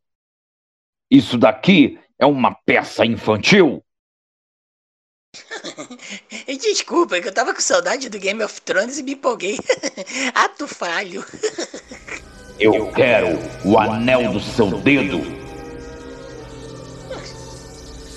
Isso 1.11 1.37
daqui 1.37 2.01
é 2.19 2.25
uma 2.25 2.55
peça 2.65 3.05
infantil. 3.05 3.85
E 6.47 6.57
Desculpa, 6.57 7.19
é 7.19 7.21
que 7.21 7.29
eu 7.29 7.35
tava 7.35 7.53
com 7.53 7.61
saudade 7.61 8.09
do 8.09 8.19
Game 8.19 8.43
of 8.43 8.59
Thrones 8.63 8.97
e 8.97 9.03
me 9.03 9.13
empolguei. 9.13 9.59
Ato 10.35 10.67
falho. 10.67 11.23
Eu 12.59 12.91
quero 12.93 13.29
o 13.63 13.79
anel 13.79 14.33
do 14.33 14.41
seu 14.41 14.71
dedo. 14.81 15.21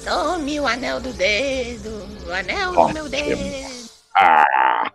Tome 0.06 0.58
o 0.58 0.66
anel 0.66 1.02
do 1.02 1.12
dedo, 1.12 2.08
o 2.26 2.32
anel 2.32 2.72
do 2.72 2.94
meu 2.94 3.10
dedo. 3.10 3.42
Ah, 4.16 4.92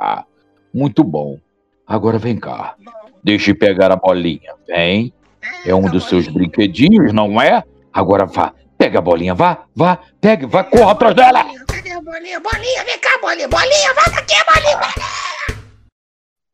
ah. 0.00 0.24
Muito 0.72 1.04
bom. 1.04 1.38
Agora 1.86 2.18
vem 2.18 2.38
cá. 2.38 2.74
Deixe 3.22 3.52
pegar 3.52 3.92
a 3.92 3.96
bolinha. 3.96 4.54
Vem. 4.66 5.12
É 5.66 5.74
um 5.74 5.82
dos 5.82 6.08
seus 6.08 6.28
brinquedinhos, 6.28 7.12
não 7.12 7.40
é? 7.40 7.62
Agora 7.92 8.24
vá. 8.24 8.54
Pega 8.78 8.98
a 8.98 9.02
bolinha, 9.02 9.34
vá, 9.34 9.64
vá. 9.74 9.98
Pegue, 10.20 10.46
vá, 10.46 10.64
corra 10.64 10.92
atrás 10.92 11.14
dela. 11.14 11.44
Cadê 11.66 11.92
a 11.92 12.00
bolinha? 12.00 12.40
Bolinha, 12.40 12.84
vem 12.84 12.98
cá, 12.98 13.18
bolinha, 13.20 13.48
bolinha, 13.48 13.94
vai 13.94 14.10
daqui, 14.14 14.34
bolinha, 14.46 14.78
bolinha. 14.78 15.60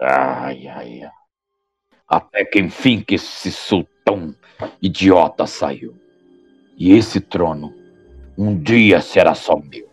Ai, 0.01 0.67
ai, 0.67 1.03
ai. 1.03 1.11
Até 2.09 2.45
que 2.45 2.59
enfim 2.59 3.01
que 3.01 3.15
esse 3.15 3.53
sultão 3.53 4.35
idiota 4.83 5.47
saiu. 5.47 5.97
E 6.77 6.93
esse 6.97 7.21
trono 7.21 7.73
um 8.37 8.59
dia 8.59 9.01
será 9.01 9.35
só 9.35 9.57
meu. 9.57 9.89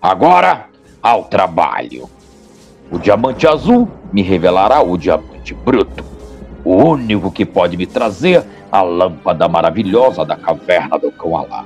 Agora, 0.00 0.68
ao 1.02 1.24
trabalho. 1.24 2.08
O 2.90 2.98
diamante 2.98 3.46
azul 3.46 3.88
me 4.12 4.22
revelará 4.22 4.82
o 4.82 4.98
diamante 4.98 5.54
bruto. 5.54 6.04
O 6.64 6.74
único 6.74 7.30
que 7.30 7.46
pode 7.46 7.76
me 7.76 7.86
trazer 7.86 8.44
a 8.70 8.82
lâmpada 8.82 9.48
maravilhosa 9.48 10.24
da 10.24 10.36
caverna 10.36 10.98
do 10.98 11.10
cão 11.12 11.36
alá. 11.36 11.64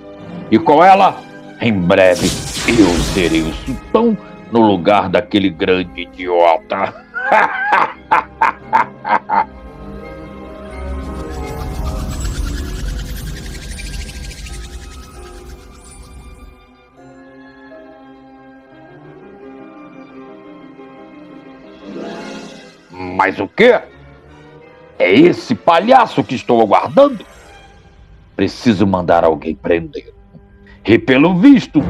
E 0.50 0.58
com 0.58 0.84
ela, 0.84 1.16
em 1.60 1.72
breve, 1.72 2.26
eu 2.68 2.88
serei 3.12 3.42
o 3.42 3.52
sultão 3.52 4.16
no 4.52 4.60
lugar 4.60 5.08
daquele 5.08 5.48
grande 5.50 6.02
idiota. 6.02 6.94
Mas 22.94 23.40
o 23.40 23.48
quê? 23.48 23.80
É 24.98 25.12
esse 25.12 25.54
palhaço 25.54 26.22
que 26.22 26.36
estou 26.36 26.62
aguardando? 26.62 27.26
Preciso 28.36 28.86
mandar 28.86 29.24
alguém 29.24 29.54
prender. 29.54 30.14
E 30.86 30.98
pelo 30.98 31.36
visto, 31.36 31.80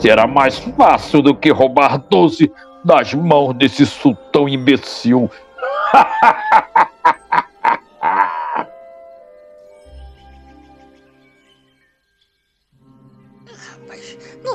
será 0.00 0.26
mais 0.26 0.58
fácil 0.58 1.22
do 1.22 1.34
que 1.34 1.50
roubar 1.50 1.98
doce 1.98 2.52
das 2.84 3.14
mãos 3.14 3.54
desse 3.54 3.86
sultão 3.86 4.48
imbecil. 4.48 5.30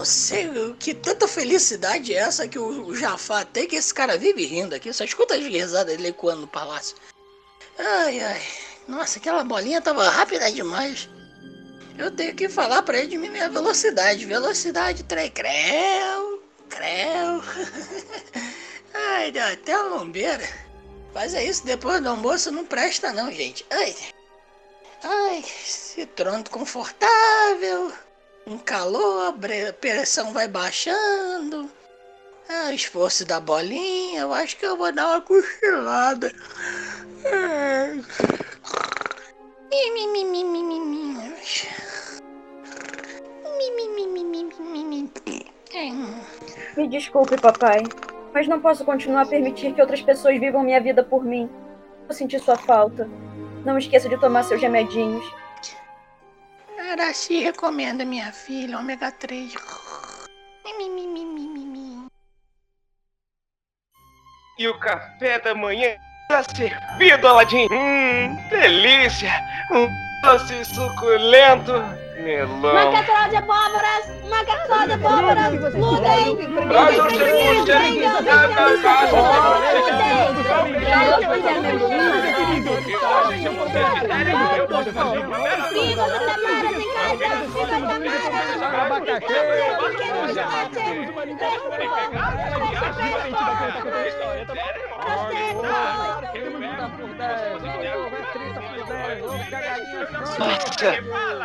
Não 0.05 0.11
sei 0.11 0.47
que 0.77 0.93
tanta 0.93 1.27
felicidade 1.27 2.13
é 2.13 2.17
essa 2.17 2.47
que 2.47 2.59
o 2.59 2.93
Jafar 2.93 3.43
tem 3.43 3.67
que 3.67 3.75
esse 3.75 3.91
cara 3.91 4.19
vive 4.19 4.45
rindo 4.45 4.75
aqui. 4.75 4.93
Só 4.93 5.03
escuta 5.03 5.33
as 5.33 5.43
risadas 5.43 5.97
dele 5.97 6.09
ecoando 6.09 6.41
no 6.41 6.47
palácio. 6.47 6.95
Ai, 7.79 8.19
ai. 8.19 8.41
Nossa, 8.87 9.17
aquela 9.17 9.43
bolinha 9.43 9.81
tava 9.81 10.07
rápida 10.07 10.51
demais. 10.51 11.09
Eu 11.97 12.11
tenho 12.11 12.35
que 12.35 12.47
falar 12.47 12.83
pra 12.83 12.99
ele 12.99 13.07
diminuir 13.07 13.41
a 13.41 13.49
velocidade. 13.49 14.27
Velocidade, 14.27 15.03
trem, 15.05 15.31
creu, 15.31 16.43
creu. 16.69 17.41
Ai, 18.93 19.31
deu 19.31 19.43
até 19.43 19.75
uma 19.75 19.97
lombeira. 19.97 20.47
Fazer 21.15 21.45
isso 21.45 21.65
depois 21.65 21.99
do 21.99 22.09
almoço 22.09 22.51
não 22.51 22.63
presta 22.63 23.11
não, 23.11 23.31
gente. 23.31 23.65
Ai, 23.71 23.95
ai, 25.03 25.39
esse 25.39 26.05
trono 26.05 26.43
confortável. 26.47 27.91
Um 28.47 28.59
calor, 28.59 29.29
a 29.29 29.73
pressão 29.73 30.31
vai 30.31 30.47
baixando. 30.47 31.67
Ah, 32.47 32.69
o 32.69 32.73
esforço 32.73 33.25
da 33.25 33.39
bolinha, 33.39 34.21
eu 34.21 34.31
acho 34.31 34.55
que 34.57 34.65
eu 34.65 34.77
vou 34.77 34.91
dar 34.91 35.07
uma 35.07 35.21
cochilada. 35.21 36.31
Me 46.77 46.87
desculpe, 46.87 47.41
papai, 47.41 47.81
mas 48.31 48.47
não 48.47 48.61
posso 48.61 48.85
continuar 48.85 49.21
a 49.21 49.25
permitir 49.25 49.73
que 49.73 49.81
outras 49.81 50.03
pessoas 50.03 50.39
vivam 50.39 50.63
minha 50.63 50.79
vida 50.79 51.03
por 51.03 51.23
mim. 51.23 51.49
Vou 52.05 52.13
sentir 52.13 52.39
sua 52.39 52.57
falta. 52.57 53.09
Não 53.65 53.75
esqueça 53.77 54.07
de 54.07 54.19
tomar 54.19 54.43
seus 54.43 54.61
remedinhos. 54.61 55.25
Araci 56.97 57.43
recomenda 57.43 58.05
minha 58.05 58.31
filha, 58.31 58.79
ômega 58.79 59.11
3. 59.11 59.53
E 64.57 64.67
o 64.69 64.79
café 64.79 65.37
da 65.39 65.53
manhã 65.53 65.97
está 66.21 66.41
servido, 66.55 67.27
Aladim. 67.27 67.67
Hum, 67.69 68.37
delícia. 68.49 69.29
Um 69.73 69.89
doce 70.23 70.63
suculento. 70.63 71.73
Melão. 72.23 72.71
Uma 72.71 72.91
caçola 72.93 73.27
de 73.27 73.35
abóboras! 73.35 74.05
Uma 74.23 74.45
caçola 74.45 74.87
de 74.87 74.93
abóboras! 74.93 75.53
O 75.53 75.91
chefe 75.99 76.47
Nossa, 76.65 77.15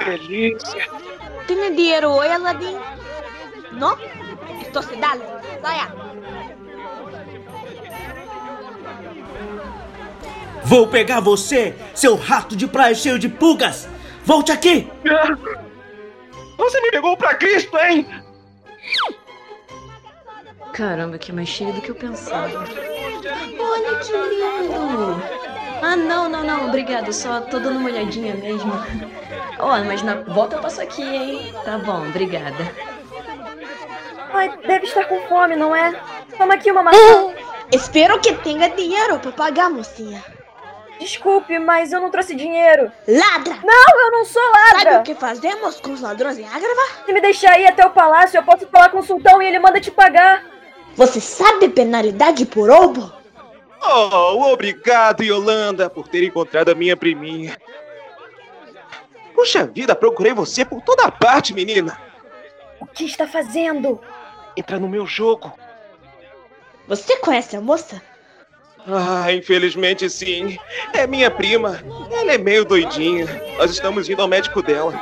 delícia. 0.07 0.87
¿Tiene 1.47 1.71
dinero 1.71 2.12
hoy, 2.14 2.29
Aladdin? 2.29 2.77
¿No? 3.73 3.97
Entonces 4.64 5.01
dale, 5.01 5.25
vaya. 5.62 5.88
Vou 10.71 10.87
pegar 10.87 11.19
você, 11.19 11.75
seu 11.93 12.15
rato 12.15 12.55
de 12.55 12.69
praia 12.69 12.95
cheio 12.95 13.19
de 13.19 13.29
pulgas! 13.29 13.89
Volte 14.25 14.53
aqui! 14.53 14.89
Você 16.57 16.81
me 16.81 16.93
pegou 16.93 17.17
pra 17.17 17.35
Cristo, 17.35 17.77
hein? 17.77 18.07
Caramba, 20.73 21.19
que 21.19 21.33
é 21.33 21.35
mais 21.35 21.49
cheio 21.49 21.73
do 21.73 21.81
que 21.81 21.91
eu 21.91 21.97
pensava. 21.97 22.57
Olha 22.57 23.99
que 23.99 24.13
lindo! 24.13 25.21
Ah, 25.83 25.97
não, 25.97 26.29
não, 26.29 26.45
não, 26.45 26.69
obrigado. 26.69 27.13
Só 27.13 27.41
tô 27.41 27.59
dando 27.59 27.81
uma 27.81 27.91
olhadinha 27.91 28.37
mesmo. 28.37 28.73
Ó, 29.59 29.75
oh, 29.75 29.85
mas 29.85 30.03
na 30.03 30.21
volta 30.21 30.55
eu 30.55 30.63
passo 30.63 30.81
aqui, 30.81 31.03
hein? 31.03 31.53
Tá 31.65 31.79
bom, 31.79 32.07
obrigada. 32.07 32.73
Ai, 34.33 34.57
deve 34.65 34.87
estar 34.87 35.05
com 35.07 35.21
fome, 35.23 35.57
não 35.57 35.75
é? 35.75 36.01
Toma 36.39 36.55
aqui 36.55 36.71
uma 36.71 36.85
maçã. 36.85 37.35
Espero 37.73 38.21
que 38.21 38.33
tenha 38.35 38.71
dinheiro 38.71 39.19
para 39.19 39.33
pagar, 39.33 39.69
mocinha. 39.69 40.23
Desculpe, 41.01 41.59
mas 41.59 41.93
eu 41.93 42.01
não 42.01 42.11
trouxe 42.11 42.35
dinheiro. 42.35 42.93
Ladra! 43.09 43.59
Não, 43.65 44.01
eu 44.05 44.11
não 44.13 44.25
sou 44.27 44.43
ladra! 44.43 44.93
Sabe 44.93 44.97
o 44.99 45.03
que 45.03 45.15
fazemos 45.15 45.81
com 45.81 45.93
os 45.93 46.03
ladrões 46.03 46.39
em 46.39 46.45
Ágrava? 46.45 47.05
Se 47.07 47.13
me 47.13 47.23
deixar 47.23 47.59
ir 47.59 47.67
até 47.67 47.85
o 47.87 47.91
palácio, 47.91 48.37
eu 48.37 48.43
posso 48.43 48.67
falar 48.67 48.91
com 48.91 48.99
o 48.99 49.03
sultão 49.03 49.41
e 49.41 49.47
ele 49.47 49.59
manda 49.59 49.81
te 49.81 49.91
pagar. 49.91 50.45
Você 50.95 51.19
sabe 51.19 51.71
penalidade 51.71 52.45
por 52.45 52.69
roubo? 52.69 53.11
Oh, 53.83 54.53
obrigado, 54.53 55.23
Yolanda, 55.23 55.89
por 55.89 56.07
ter 56.07 56.23
encontrado 56.23 56.69
a 56.69 56.75
minha 56.75 56.95
priminha. 56.95 57.57
Puxa 59.35 59.65
vida, 59.65 59.95
procurei 59.95 60.35
você 60.35 60.67
por 60.67 60.83
toda 60.83 61.11
parte, 61.11 61.55
menina. 61.55 61.99
O 62.79 62.85
que 62.85 63.05
está 63.05 63.27
fazendo? 63.27 63.99
Entra 64.55 64.79
no 64.79 64.87
meu 64.87 65.07
jogo. 65.07 65.51
Você 66.87 67.17
conhece 67.17 67.57
a 67.57 67.61
moça? 67.61 68.03
Ah, 68.87 69.33
infelizmente 69.33 70.09
sim. 70.09 70.59
É 70.93 71.07
minha 71.07 71.31
prima. 71.31 71.81
Ela 72.11 72.33
é 72.33 72.38
meio 72.38 72.64
doidinha. 72.64 73.27
Nós 73.59 73.71
estamos 73.71 74.09
indo 74.09 74.23
ao 74.23 74.29
médico 74.29 74.62
dela. 74.62 74.93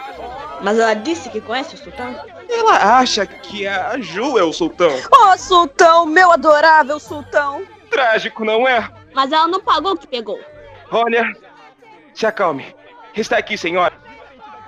Mas 0.61 0.79
ela 0.79 0.95
disse 0.95 1.29
que 1.31 1.41
conhece 1.41 1.75
o 1.75 1.79
sultão? 1.79 2.15
Ela 2.49 2.99
acha 2.99 3.25
que 3.27 3.67
a 3.67 3.99
Ju 4.01 4.39
é 4.39 4.43
o 4.43 4.53
sultão. 4.53 4.91
Oh, 5.13 5.39
sultão, 5.39 6.07
meu 6.07 6.33
adorável 6.33 6.99
sultão. 6.99 7.63
Trágico, 7.91 8.45
não 8.45 8.67
é? 8.67 8.91
Mas 9.15 9.31
ela 9.33 9.47
não 9.47 9.61
pagou 9.61 9.93
o 9.93 9.97
que 9.97 10.07
pegou. 10.07 10.41
Olha, 10.91 11.33
se 12.15 12.27
acalme. 12.27 12.75
Está 13.15 13.39
aqui, 13.39 13.57
senhora. 13.57 13.95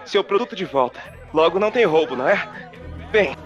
Seu 0.05 0.23
produto 0.23 0.55
de 0.55 0.65
volta. 0.65 1.01
Logo 1.33 1.59
não 1.59 1.71
tem 1.71 1.85
roubo, 1.85 2.17
não 2.17 2.29
é? 2.29 2.49
Vem, 3.13 3.37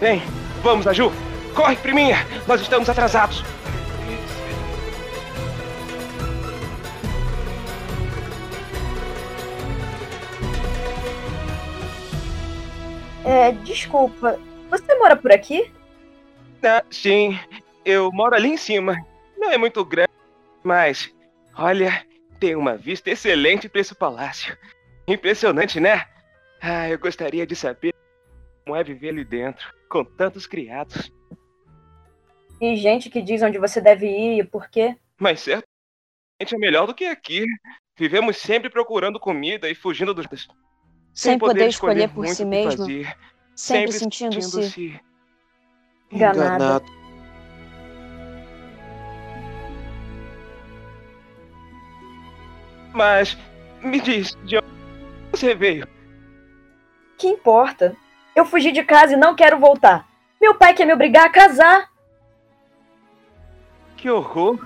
vem. 0.00 0.22
Vamos, 0.62 0.86
Aju. 0.86 1.12
Corre, 1.54 1.76
priminha. 1.76 2.26
Nós 2.46 2.60
estamos 2.60 2.88
atrasados. 2.88 3.44
É, 13.24 13.52
desculpa. 13.52 14.38
Você 14.70 14.94
mora 14.96 15.16
por 15.16 15.32
aqui? 15.32 15.70
Ah, 16.62 16.84
sim, 16.90 17.38
eu 17.84 18.10
moro 18.12 18.34
ali 18.34 18.48
em 18.50 18.56
cima. 18.56 18.96
Não 19.36 19.50
é 19.50 19.58
muito 19.58 19.84
grande, 19.84 20.12
mas 20.62 21.14
olha, 21.56 22.06
tem 22.38 22.54
uma 22.54 22.76
vista 22.76 23.10
excelente 23.10 23.68
para 23.68 23.80
esse 23.80 23.94
palácio. 23.94 24.56
Impressionante, 25.06 25.80
né? 25.80 26.06
Ah, 26.60 26.88
eu 26.88 26.98
gostaria 26.98 27.46
de 27.46 27.54
saber 27.54 27.94
como 28.64 28.76
é 28.76 28.82
viver 28.82 29.10
ali 29.10 29.24
dentro, 29.24 29.72
com 29.88 30.04
tantos 30.04 30.46
criados. 30.46 31.12
E 32.60 32.76
gente 32.76 33.10
que 33.10 33.20
diz 33.20 33.42
onde 33.42 33.58
você 33.58 33.80
deve 33.80 34.06
ir 34.06 34.40
e 34.40 34.44
por 34.44 34.68
quê? 34.68 34.96
Mas 35.18 35.40
certamente 35.40 36.54
é 36.54 36.58
melhor 36.58 36.86
do 36.86 36.94
que 36.94 37.04
aqui. 37.04 37.44
Vivemos 37.96 38.38
sempre 38.38 38.70
procurando 38.70 39.20
comida 39.20 39.68
e 39.68 39.74
fugindo 39.74 40.14
dos 40.14 40.26
sem 41.14 41.38
poder 41.38 41.68
escolher 41.68 42.08
por 42.08 42.26
si 42.26 42.44
mesmo, 42.44 42.86
sempre, 43.54 43.92
sentindo-se 43.92 45.00
enganado. 46.10 46.42
enganado. 46.42 47.04
Mas 52.92 53.36
me 53.82 54.00
diz, 54.00 54.36
de 54.44 54.56
onde 54.58 54.66
você 55.32 55.54
veio? 55.54 55.88
Que 57.18 57.28
importa? 57.28 57.96
Eu 58.34 58.44
fugi 58.44 58.72
de 58.72 58.82
casa 58.82 59.14
e 59.14 59.16
não 59.16 59.34
quero 59.34 59.58
voltar. 59.58 60.06
Meu 60.40 60.54
pai 60.54 60.74
quer 60.74 60.84
me 60.84 60.92
obrigar 60.92 61.26
a 61.26 61.30
casar. 61.30 61.88
Que 63.96 64.10
horror! 64.10 64.58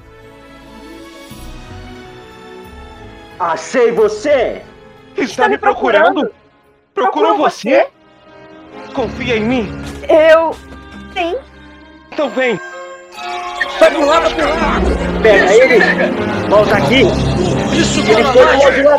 Achei 3.39 3.93
você! 3.93 4.63
Está, 5.13 5.23
Está 5.23 5.49
me 5.49 5.59
procurando? 5.59 6.21
procurando? 6.21 6.38
Procurou 6.99 7.37
você? 7.37 7.87
Confia 8.95 9.37
em 9.37 9.45
mim? 9.45 9.83
Eu. 10.09 10.53
Sim. 11.15 11.37
Então 12.13 12.29
vem! 12.31 12.61
Vai 13.79 13.91
pro 13.91 14.05
lado, 14.05 14.35
pro 14.35 14.49
lado! 14.49 15.23
Pega 15.23 15.55
ele! 15.55 15.79
Volta 16.49 16.77
aqui! 16.77 17.03
Isso, 17.77 18.01
Ele 18.01 18.25
foi 18.25 18.57
longe 18.57 18.83
lá. 18.83 18.97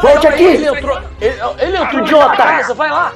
Volte 0.00 0.26
aqui! 0.28 0.44
Ele 0.44 0.68
entrou, 0.68 0.98
ele, 1.20 1.36
ele 1.60 1.76
entrou 1.76 2.02
Idiota. 2.02 2.36
casa, 2.36 2.74
vai 2.74 2.90
lá! 2.90 3.12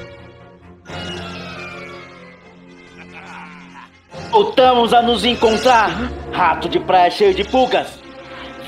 Voltamos 4.30 4.92
a 4.92 5.02
nos 5.02 5.24
encontrar! 5.24 5.90
Rato 6.32 6.68
de 6.68 6.80
praia 6.80 7.10
cheio 7.10 7.34
de 7.34 7.44
pulgas! 7.44 8.02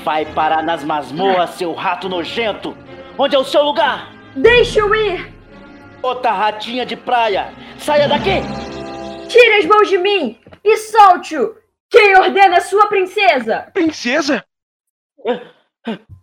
Vai 0.03 0.25
parar 0.25 0.63
nas 0.63 0.83
masmorras, 0.83 1.49
seu 1.51 1.73
rato 1.73 2.07
nojento! 2.07 2.77
Onde 3.17 3.35
é 3.35 3.39
o 3.39 3.43
seu 3.43 3.63
lugar? 3.63 4.14
Deixa 4.35 4.79
eu 4.79 4.93
ir! 4.93 5.33
Outra 6.01 6.31
ratinha 6.31 6.85
de 6.85 6.97
praia! 6.97 7.53
Saia 7.79 8.07
daqui! 8.07 8.41
Tire 9.29 9.53
as 9.55 9.65
mãos 9.65 9.87
de 9.87 9.97
mim 9.97 10.39
e 10.63 10.77
solte-o! 10.77 11.55
Quem 11.89 12.17
ordena 12.17 12.57
a 12.57 12.61
sua 12.61 12.87
princesa? 12.87 13.71
Princesa? 13.73 14.45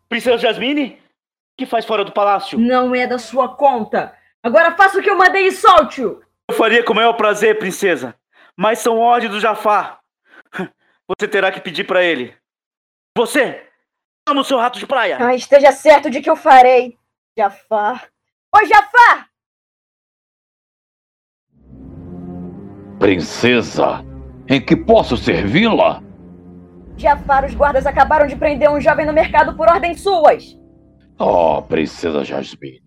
Princesa 0.09 0.37
Jasmine? 0.37 1.01
O 1.55 1.57
que 1.57 1.67
faz 1.67 1.87
fora 1.87 2.05
do 2.05 2.13
palácio? 2.13 2.59
Não 2.59 2.95
é 2.95 3.07
da 3.07 3.19
sua 3.19 3.49
conta. 3.57 4.15
Agora 4.43 4.77
faça 4.77 4.99
o 4.99 5.03
que 5.03 5.09
eu 5.09 5.17
mandei 5.17 5.47
e 5.47 5.53
solte-o! 5.53 6.23
Eu 6.51 6.55
faria 6.55 6.85
com 6.85 6.93
o 6.93 6.97
maior 6.97 7.15
prazer, 7.15 7.59
princesa. 7.59 8.15
Mas 8.55 8.81
são 8.81 8.99
ordens 8.99 9.33
do 9.33 9.41
Jafar. 9.41 10.01
Você 11.09 11.27
terá 11.27 11.51
que 11.51 11.61
pedir 11.61 11.85
pra 11.85 12.05
ele. 12.05 12.37
Você! 13.17 13.67
Chama 14.29 14.43
o 14.43 14.45
seu 14.45 14.59
rato 14.59 14.79
de 14.79 14.87
praia! 14.87 15.17
Ah, 15.19 15.35
esteja 15.35 15.73
certo 15.73 16.11
de 16.11 16.21
que 16.21 16.29
eu 16.29 16.37
farei. 16.37 16.99
Jafar. 17.37 18.09
Oi, 18.55 18.67
Jafar! 18.67 19.29
Princesa, 22.99 24.05
em 24.47 24.61
que 24.61 24.77
posso 24.77 25.17
servi-la? 25.17 26.03
Jafar, 26.97 27.47
os 27.47 27.55
guardas 27.55 27.87
acabaram 27.87 28.27
de 28.27 28.37
prender 28.37 28.71
um 28.71 28.81
jovem 28.81 29.07
no 29.07 29.15
mercado 29.15 29.57
por 29.57 29.67
ordens 29.67 30.03
suas. 30.03 30.59
Oh, 31.19 31.63
Princesa 31.63 32.23
Jasmine. 32.23 32.83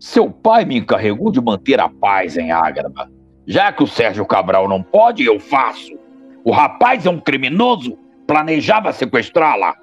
Seu 0.00 0.30
pai 0.30 0.64
me 0.64 0.76
encarregou 0.78 1.30
de 1.30 1.40
manter 1.40 1.78
a 1.78 1.88
paz 1.88 2.36
em 2.36 2.50
Ágraba. 2.50 3.08
Já 3.46 3.72
que 3.72 3.84
o 3.84 3.86
Sérgio 3.86 4.26
Cabral 4.26 4.68
não 4.68 4.82
pode, 4.82 5.24
eu 5.24 5.38
faço. 5.38 5.96
O 6.44 6.50
rapaz 6.50 7.06
é 7.06 7.10
um 7.10 7.20
criminoso. 7.20 7.96
Planejava 8.26 8.92
sequestrá-la. 8.92 9.74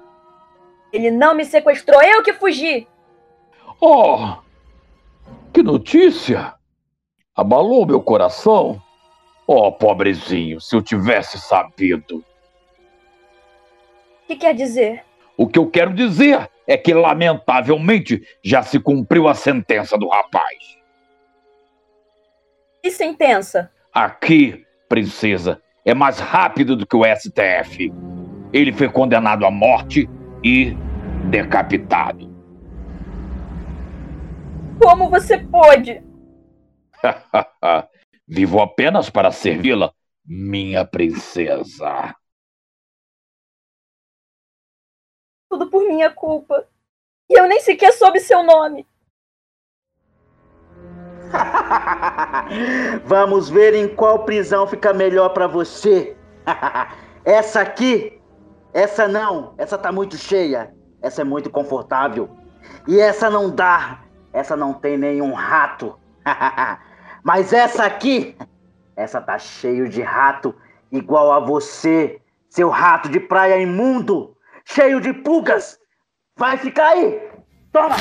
Ele 0.92 1.10
não 1.10 1.34
me 1.34 1.44
sequestrou, 1.44 2.02
eu 2.02 2.22
que 2.22 2.34
fugi. 2.34 2.86
Oh, 3.84 4.36
que 5.52 5.60
notícia! 5.60 6.54
Abalou 7.34 7.84
meu 7.84 8.00
coração. 8.00 8.80
Oh, 9.44 9.72
pobrezinho, 9.72 10.60
se 10.60 10.76
eu 10.76 10.80
tivesse 10.80 11.36
sabido. 11.40 12.18
O 14.22 14.26
que 14.28 14.36
quer 14.36 14.54
dizer? 14.54 15.02
O 15.36 15.48
que 15.48 15.58
eu 15.58 15.68
quero 15.68 15.92
dizer 15.92 16.48
é 16.64 16.76
que, 16.76 16.94
lamentavelmente, 16.94 18.22
já 18.40 18.62
se 18.62 18.78
cumpriu 18.78 19.26
a 19.26 19.34
sentença 19.34 19.98
do 19.98 20.06
rapaz. 20.06 20.78
Que 22.84 22.92
sentença? 22.92 23.68
Aqui, 23.92 24.64
princesa, 24.88 25.60
é 25.84 25.92
mais 25.92 26.20
rápido 26.20 26.76
do 26.76 26.86
que 26.86 26.94
o 26.94 27.02
STF. 27.04 27.92
Ele 28.52 28.72
foi 28.72 28.88
condenado 28.88 29.44
à 29.44 29.50
morte 29.50 30.08
e 30.44 30.76
decapitado. 31.30 32.31
Como 34.80 35.10
você 35.10 35.38
pôde? 35.38 36.02
Vivo 38.26 38.60
apenas 38.60 39.10
para 39.10 39.30
servi-la, 39.30 39.92
minha 40.24 40.84
princesa. 40.84 42.14
Tudo 45.50 45.68
por 45.68 45.86
minha 45.86 46.10
culpa. 46.10 46.66
E 47.28 47.38
eu 47.38 47.46
nem 47.46 47.60
sequer 47.60 47.92
soube 47.92 48.20
seu 48.20 48.42
nome. 48.42 48.86
Vamos 53.04 53.48
ver 53.48 53.74
em 53.74 53.88
qual 53.88 54.24
prisão 54.24 54.66
fica 54.66 54.92
melhor 54.92 55.30
pra 55.30 55.46
você. 55.46 56.16
essa 57.24 57.60
aqui? 57.60 58.20
Essa 58.72 59.08
não. 59.08 59.54
Essa 59.58 59.76
tá 59.76 59.92
muito 59.92 60.16
cheia. 60.16 60.74
Essa 61.00 61.22
é 61.22 61.24
muito 61.24 61.50
confortável. 61.50 62.30
E 62.86 62.98
essa 63.00 63.28
não 63.28 63.50
dá. 63.50 64.02
Essa 64.32 64.56
não 64.56 64.72
tem 64.72 64.96
nenhum 64.96 65.32
rato. 65.32 65.98
Mas 67.22 67.52
essa 67.52 67.84
aqui, 67.84 68.36
essa 68.96 69.20
tá 69.20 69.38
cheio 69.38 69.88
de 69.88 70.02
rato, 70.02 70.54
igual 70.90 71.32
a 71.32 71.38
você, 71.38 72.20
seu 72.48 72.68
rato 72.68 73.08
de 73.08 73.20
praia 73.20 73.60
imundo, 73.60 74.36
cheio 74.64 75.00
de 75.00 75.12
pulgas. 75.12 75.78
Vai 76.36 76.56
ficar 76.56 76.88
aí. 76.88 77.30
Toma. 77.70 77.96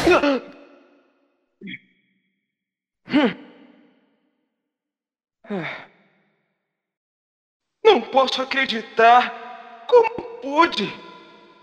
Não 7.83 8.01
posso 8.01 8.41
acreditar. 8.41 9.85
Como 9.87 10.21
pude 10.41 10.93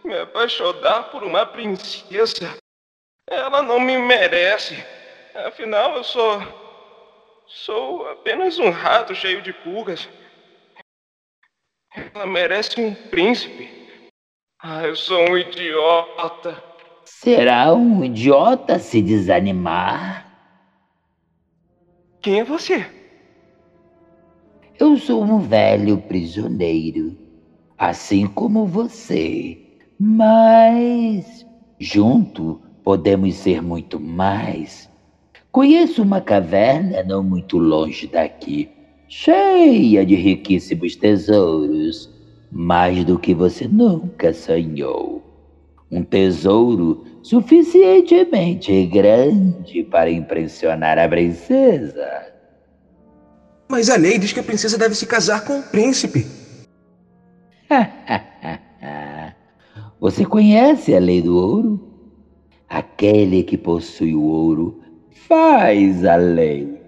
me 0.04 0.18
apaixonar 0.18 1.10
por 1.10 1.24
uma 1.24 1.46
princesa? 1.46 2.58
Ela 3.30 3.62
não 3.62 3.78
me 3.78 3.98
merece. 3.98 4.74
Afinal, 5.34 5.96
eu 5.96 6.04
sou. 6.04 6.40
Sou 7.46 8.06
apenas 8.08 8.58
um 8.58 8.70
rato 8.70 9.14
cheio 9.14 9.42
de 9.42 9.52
pulgas. 9.52 10.08
Ela 12.14 12.26
merece 12.26 12.80
um 12.80 12.94
príncipe. 13.10 13.68
Ah, 14.60 14.82
eu 14.84 14.96
sou 14.96 15.30
um 15.30 15.36
idiota. 15.36 16.62
Será 17.04 17.72
um 17.72 18.04
idiota 18.04 18.78
se 18.78 19.00
desanimar? 19.00 20.26
Quem 22.20 22.40
é 22.40 22.44
você? 22.44 22.90
Eu 24.78 24.96
sou 24.96 25.22
um 25.24 25.40
velho 25.40 25.98
prisioneiro, 25.98 27.16
assim 27.76 28.26
como 28.26 28.66
você. 28.66 29.58
Mas 29.98 31.46
junto 31.80 32.60
podemos 32.88 33.34
ser 33.34 33.60
muito 33.60 34.00
mais. 34.00 34.88
Conheço 35.52 36.02
uma 36.02 36.22
caverna 36.22 37.02
não 37.02 37.22
muito 37.22 37.58
longe 37.58 38.06
daqui, 38.06 38.70
cheia 39.06 40.06
de 40.06 40.14
riquíssimos 40.14 40.96
tesouros, 40.96 42.10
mais 42.50 43.04
do 43.04 43.18
que 43.18 43.34
você 43.34 43.68
nunca 43.68 44.32
sonhou. 44.32 45.22
Um 45.90 46.02
tesouro 46.02 47.04
suficientemente 47.22 48.86
grande 48.86 49.84
para 49.84 50.10
impressionar 50.10 50.98
a 50.98 51.06
princesa. 51.06 52.32
Mas 53.68 53.90
a 53.90 53.98
lei 53.98 54.18
diz 54.18 54.32
que 54.32 54.40
a 54.40 54.42
princesa 54.42 54.78
deve 54.78 54.94
se 54.94 55.04
casar 55.04 55.44
com 55.44 55.60
o 55.60 55.62
príncipe. 55.62 56.26
Você 60.00 60.24
conhece 60.24 60.94
a 60.94 60.98
lei 60.98 61.20
do 61.20 61.36
ouro? 61.36 61.87
Aquele 62.68 63.42
que 63.42 63.58
possui 63.58 64.14
o 64.14 64.22
ouro 64.22 64.78
faz 65.28 66.04
a 66.04 66.16
lei. 66.16 66.80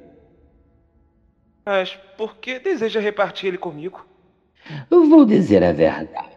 Mas 1.65 1.97
por 2.19 2.37
que 2.39 2.59
deseja 2.59 3.01
repartir 3.01 3.49
ele 3.49 3.57
comigo? 3.57 4.07
Eu 4.91 5.05
vou 5.09 5.25
dizer 5.25 5.63
a 5.65 5.73
verdade. 5.73 6.29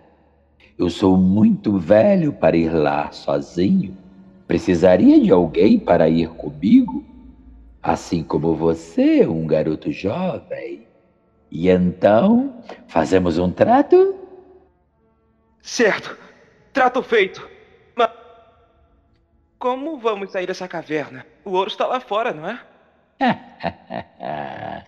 Eu 0.77 0.89
sou 0.89 1.17
muito 1.17 1.77
velho 1.79 2.33
para 2.33 2.57
ir 2.57 2.73
lá 2.73 3.11
sozinho. 3.11 3.97
Precisaria 4.47 5.19
de 5.21 5.31
alguém 5.31 5.79
para 5.79 6.09
ir 6.09 6.29
comigo? 6.29 7.05
Assim 7.81 8.23
como 8.23 8.55
você, 8.55 9.27
um 9.27 9.47
garoto 9.47 9.91
jovem. 9.91 10.87
E 11.51 11.69
então, 11.69 12.53
fazemos 12.87 13.37
um 13.39 13.51
trato? 13.51 14.15
Certo. 15.63 16.15
Trato 16.71 17.01
feito. 17.01 17.52
Como 19.63 19.97
vamos 19.97 20.33
sair 20.33 20.45
dessa 20.45 20.67
caverna? 20.67 21.25
O 21.45 21.51
ouro 21.51 21.69
está 21.69 21.87
lá 21.87 22.01
fora, 22.01 22.33
não 22.33 22.49
é? 22.49 22.59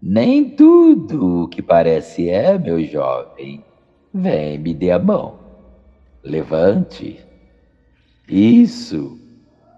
Nem 0.00 0.48
tudo 0.56 1.42
o 1.42 1.48
que 1.48 1.60
parece 1.60 2.30
é, 2.30 2.58
meu 2.58 2.82
jovem. 2.82 3.62
Vem, 4.14 4.56
me 4.56 4.72
dê 4.72 4.90
a 4.90 4.98
mão. 4.98 5.38
Levante. 6.24 7.22
Isso. 8.26 9.20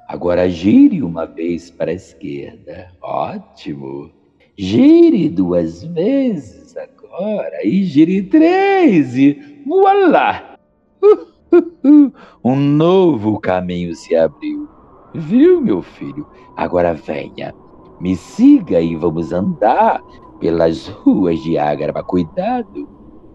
Agora 0.06 0.48
gire 0.48 1.02
uma 1.02 1.26
vez 1.26 1.68
para 1.68 1.90
a 1.90 1.94
esquerda. 1.94 2.92
Ótimo. 3.02 4.12
Gire 4.56 5.28
duas 5.30 5.82
vezes 5.82 6.76
agora. 6.76 7.66
E 7.66 7.82
gire 7.82 8.22
três. 8.22 9.16
E 9.16 9.64
voilá! 9.66 10.56
Um 12.44 12.56
novo 12.56 13.38
caminho 13.40 13.94
se 13.94 14.14
abriu. 14.14 14.68
Viu, 15.14 15.60
meu 15.60 15.82
filho? 15.82 16.26
Agora 16.56 16.94
venha. 16.94 17.54
Me 18.00 18.14
siga 18.14 18.80
e 18.80 18.94
vamos 18.94 19.32
andar 19.32 20.00
pelas 20.38 20.86
ruas 20.88 21.40
de 21.40 21.58
Ágraba. 21.58 22.02
Cuidado. 22.02 22.88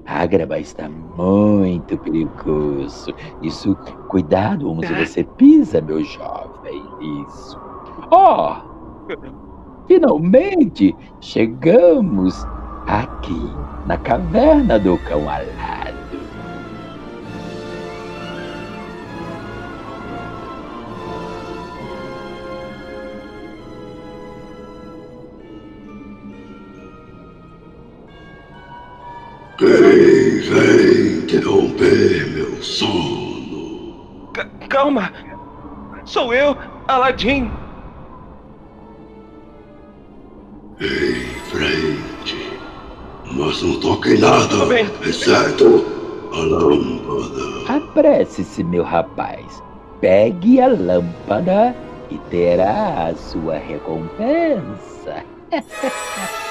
Ágraba 0.06 0.60
está 0.60 0.90
muito 0.90 1.98
perigoso. 1.98 3.14
Isso, 3.42 3.76
cuidado 4.10 4.70
onde 4.70 4.94
você 4.94 5.24
pisa, 5.24 5.82
meu 5.82 6.04
jovem. 6.04 6.84
Isso. 7.26 7.60
Oh! 8.12 8.56
Finalmente 9.88 10.96
chegamos 11.20 12.46
aqui 12.88 13.52
na 13.86 13.98
caverna 13.98 14.80
do 14.80 14.98
cão 15.00 15.30
alado. 15.30 15.83
Interromper 31.38 32.28
meu 32.30 32.62
sono? 32.62 34.30
C- 34.36 34.68
calma! 34.70 35.12
Sou 36.06 36.34
eu, 36.34 36.56
Aladim! 36.88 37.52
Em 40.80 41.26
frente. 41.50 42.60
Mas 43.32 43.62
não 43.64 43.80
toquem 43.80 44.20
nada, 44.20 44.66
bem. 44.68 44.86
exceto 45.08 45.84
a 46.34 46.38
lâmpada. 46.38 47.78
Apresse-se, 47.78 48.64
meu 48.64 48.84
rapaz. 48.84 49.64
Pegue 50.02 50.60
a 50.62 50.68
lâmpada 50.68 51.76
e 52.12 52.18
terá 52.30 53.08
a 53.08 53.16
sua 53.16 53.56
recompensa. 53.56 55.24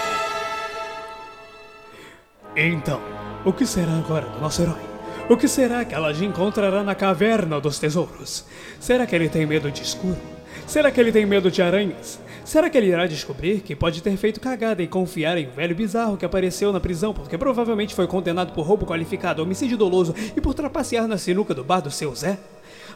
Então, 2.54 3.00
o 3.44 3.52
que 3.52 3.66
será 3.66 3.92
agora 3.98 4.26
do 4.26 4.40
nosso 4.40 4.62
herói? 4.62 4.92
O 5.28 5.36
que 5.36 5.48
será 5.48 5.84
que 5.84 5.94
Aladdin 5.94 6.26
encontrará 6.26 6.82
na 6.82 6.94
caverna 6.94 7.60
dos 7.60 7.78
tesouros? 7.78 8.44
Será 8.78 9.06
que 9.06 9.14
ele 9.14 9.28
tem 9.28 9.46
medo 9.46 9.70
de 9.70 9.82
escuro? 9.82 10.18
Será 10.66 10.90
que 10.90 11.00
ele 11.00 11.12
tem 11.12 11.26
medo 11.26 11.50
de 11.50 11.62
aranhas? 11.62 12.20
Será 12.44 12.68
que 12.68 12.76
ele 12.76 12.88
irá 12.88 13.06
descobrir 13.06 13.60
que 13.60 13.76
pode 13.76 14.02
ter 14.02 14.16
feito 14.16 14.40
cagada 14.40 14.82
e 14.82 14.86
confiar 14.86 15.38
em 15.38 15.46
um 15.46 15.52
velho 15.52 15.74
bizarro 15.74 16.16
que 16.16 16.24
apareceu 16.24 16.72
na 16.72 16.80
prisão 16.80 17.14
porque 17.14 17.38
provavelmente 17.38 17.94
foi 17.94 18.06
condenado 18.06 18.52
por 18.52 18.66
roubo 18.66 18.84
qualificado, 18.84 19.42
homicídio 19.42 19.76
doloso 19.76 20.14
e 20.36 20.40
por 20.40 20.54
trapacear 20.54 21.06
na 21.06 21.18
sinuca 21.18 21.54
do 21.54 21.64
bar 21.64 21.80
do 21.80 21.90
seu 21.90 22.14
Zé? 22.14 22.38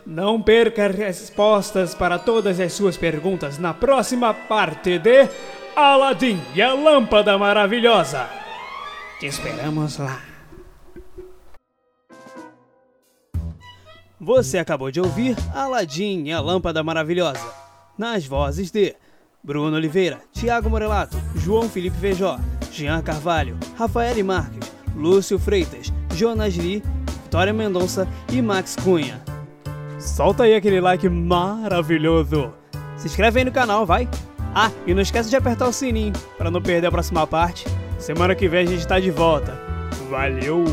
Não 0.04 0.40
perca 0.40 0.88
respostas 0.88 1.94
para 1.94 2.18
todas 2.18 2.60
as 2.60 2.72
suas 2.72 2.96
perguntas 2.96 3.58
na 3.58 3.72
próxima 3.72 4.34
parte 4.34 4.98
de 4.98 5.28
Aladdin 5.74 6.40
e 6.54 6.62
a 6.62 6.72
Lâmpada 6.74 7.36
Maravilhosa. 7.38 8.28
Te 9.18 9.26
esperamos 9.26 9.98
lá. 9.98 10.35
Você 14.26 14.58
acabou 14.58 14.90
de 14.90 15.00
ouvir 15.00 15.36
Aladdin 15.54 16.24
e 16.24 16.32
a 16.32 16.40
Lâmpada 16.40 16.82
Maravilhosa, 16.82 17.48
nas 17.96 18.26
vozes 18.26 18.72
de 18.72 18.92
Bruno 19.40 19.76
Oliveira, 19.76 20.20
Tiago 20.32 20.68
Morelato, 20.68 21.16
João 21.36 21.68
Felipe 21.68 21.96
Feijó, 21.98 22.36
Jean 22.72 23.00
Carvalho, 23.02 23.56
Rafael 23.78 24.24
Marques, 24.24 24.72
Lúcio 24.96 25.38
Freitas, 25.38 25.92
Jonas 26.12 26.56
Lee, 26.56 26.82
Vitória 27.22 27.52
Mendonça 27.52 28.08
e 28.32 28.42
Max 28.42 28.74
Cunha. 28.74 29.22
Solta 30.00 30.42
aí 30.42 30.56
aquele 30.56 30.80
like 30.80 31.08
maravilhoso. 31.08 32.52
Se 32.96 33.06
inscreve 33.06 33.38
aí 33.38 33.44
no 33.44 33.52
canal, 33.52 33.86
vai. 33.86 34.08
Ah, 34.52 34.72
e 34.88 34.92
não 34.92 35.02
esquece 35.02 35.30
de 35.30 35.36
apertar 35.36 35.68
o 35.68 35.72
sininho 35.72 36.14
para 36.36 36.50
não 36.50 36.60
perder 36.60 36.88
a 36.88 36.90
próxima 36.90 37.28
parte. 37.28 37.64
Semana 37.96 38.34
que 38.34 38.48
vem 38.48 38.66
a 38.66 38.70
gente 38.70 38.88
tá 38.88 38.98
de 38.98 39.12
volta. 39.12 39.56
Valeu! 40.10 40.64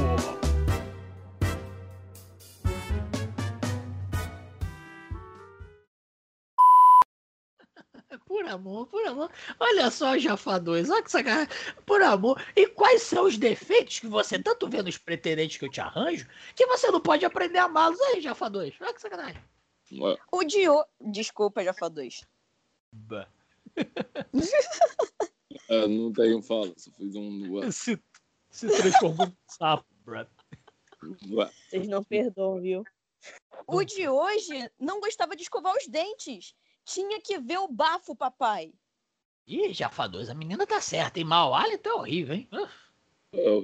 Amor, 8.54 8.88
por 8.88 9.06
amor. 9.06 9.32
Olha 9.60 9.92
só, 9.92 10.18
Jafá 10.18 10.58
2, 10.58 10.90
olha 10.90 11.04
que 11.04 11.12
sacanagem. 11.12 11.50
Por 11.86 12.02
amor. 12.02 12.42
E 12.56 12.68
quais 12.68 13.02
são 13.02 13.26
os 13.26 13.38
defeitos 13.38 14.00
que 14.00 14.08
você 14.08 14.42
tanto 14.42 14.70
vê 14.70 14.82
nos 14.82 14.98
pretendentes 14.98 15.58
que 15.58 15.66
eu 15.66 15.72
te 15.72 15.82
arranjo 15.82 16.28
que 16.56 16.66
você 16.68 16.90
não 16.90 17.02
pode 17.02 17.26
aprender 17.26 17.60
a 17.60 17.66
amá-los 17.66 18.00
aí, 18.02 18.22
Jafá 18.22 18.50
2? 18.50 18.76
Olha 18.80 18.94
que 18.94 19.02
sacanagem. 19.02 19.44
O 20.32 20.44
Dio. 20.44 20.84
Desculpa, 21.00 21.62
foi 21.74 21.90
dois. 21.90 22.22
É, 25.70 25.88
não 25.88 26.12
tenho 26.12 26.42
fala, 26.42 26.74
só 26.76 26.92
fiz 26.92 27.16
um. 27.16 27.72
Se, 27.72 28.02
se 28.50 28.68
transformou 28.68 29.28
num 29.28 29.36
sapo, 29.48 29.86
Brad. 30.04 30.28
Vocês 31.00 31.88
não 31.88 32.04
perdoam, 32.04 32.60
viu? 32.60 32.84
O 33.68 33.84
de 33.84 34.08
hoje 34.08 34.72
não 34.80 35.00
gostava 35.00 35.36
de 35.36 35.44
escovar 35.44 35.76
os 35.76 35.88
dentes. 35.88 36.56
Tinha 36.86 37.22
que 37.22 37.40
ver 37.40 37.60
o 37.60 37.68
bafo, 37.68 38.16
papai. 38.16 38.74
Ih, 39.46 39.74
Jafá 39.74 40.08
2, 40.08 40.30
a 40.30 40.34
menina 40.34 40.66
tá 40.66 40.80
certa, 40.80 41.20
hein? 41.20 41.26
Mau 41.26 41.54
hálito 41.54 41.90
é 41.90 41.94
horrível, 41.94 42.36
hein? 42.36 42.48
Ah. 42.52 42.70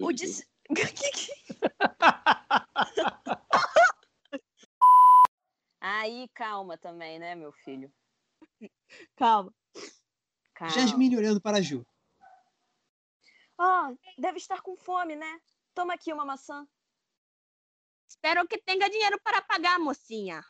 O 0.01 0.11
de. 0.11 0.25
Aí, 5.81 6.27
calma 6.33 6.77
também, 6.77 7.17
né, 7.19 7.35
meu 7.35 7.51
filho? 7.51 7.91
Calma. 9.15 9.53
Calma. 10.53 10.73
Jasmine 10.73 11.17
olhando 11.17 11.39
para 11.39 11.57
a 11.57 11.61
Ju. 11.61 11.85
Ah, 13.57 13.93
deve 14.17 14.37
estar 14.37 14.61
com 14.61 14.75
fome, 14.75 15.15
né? 15.15 15.41
Toma 15.73 15.93
aqui 15.93 16.11
uma 16.11 16.25
maçã. 16.25 16.67
Espero 18.07 18.47
que 18.47 18.57
tenha 18.57 18.89
dinheiro 18.89 19.19
para 19.21 19.41
pagar, 19.41 19.79
mocinha. 19.79 20.43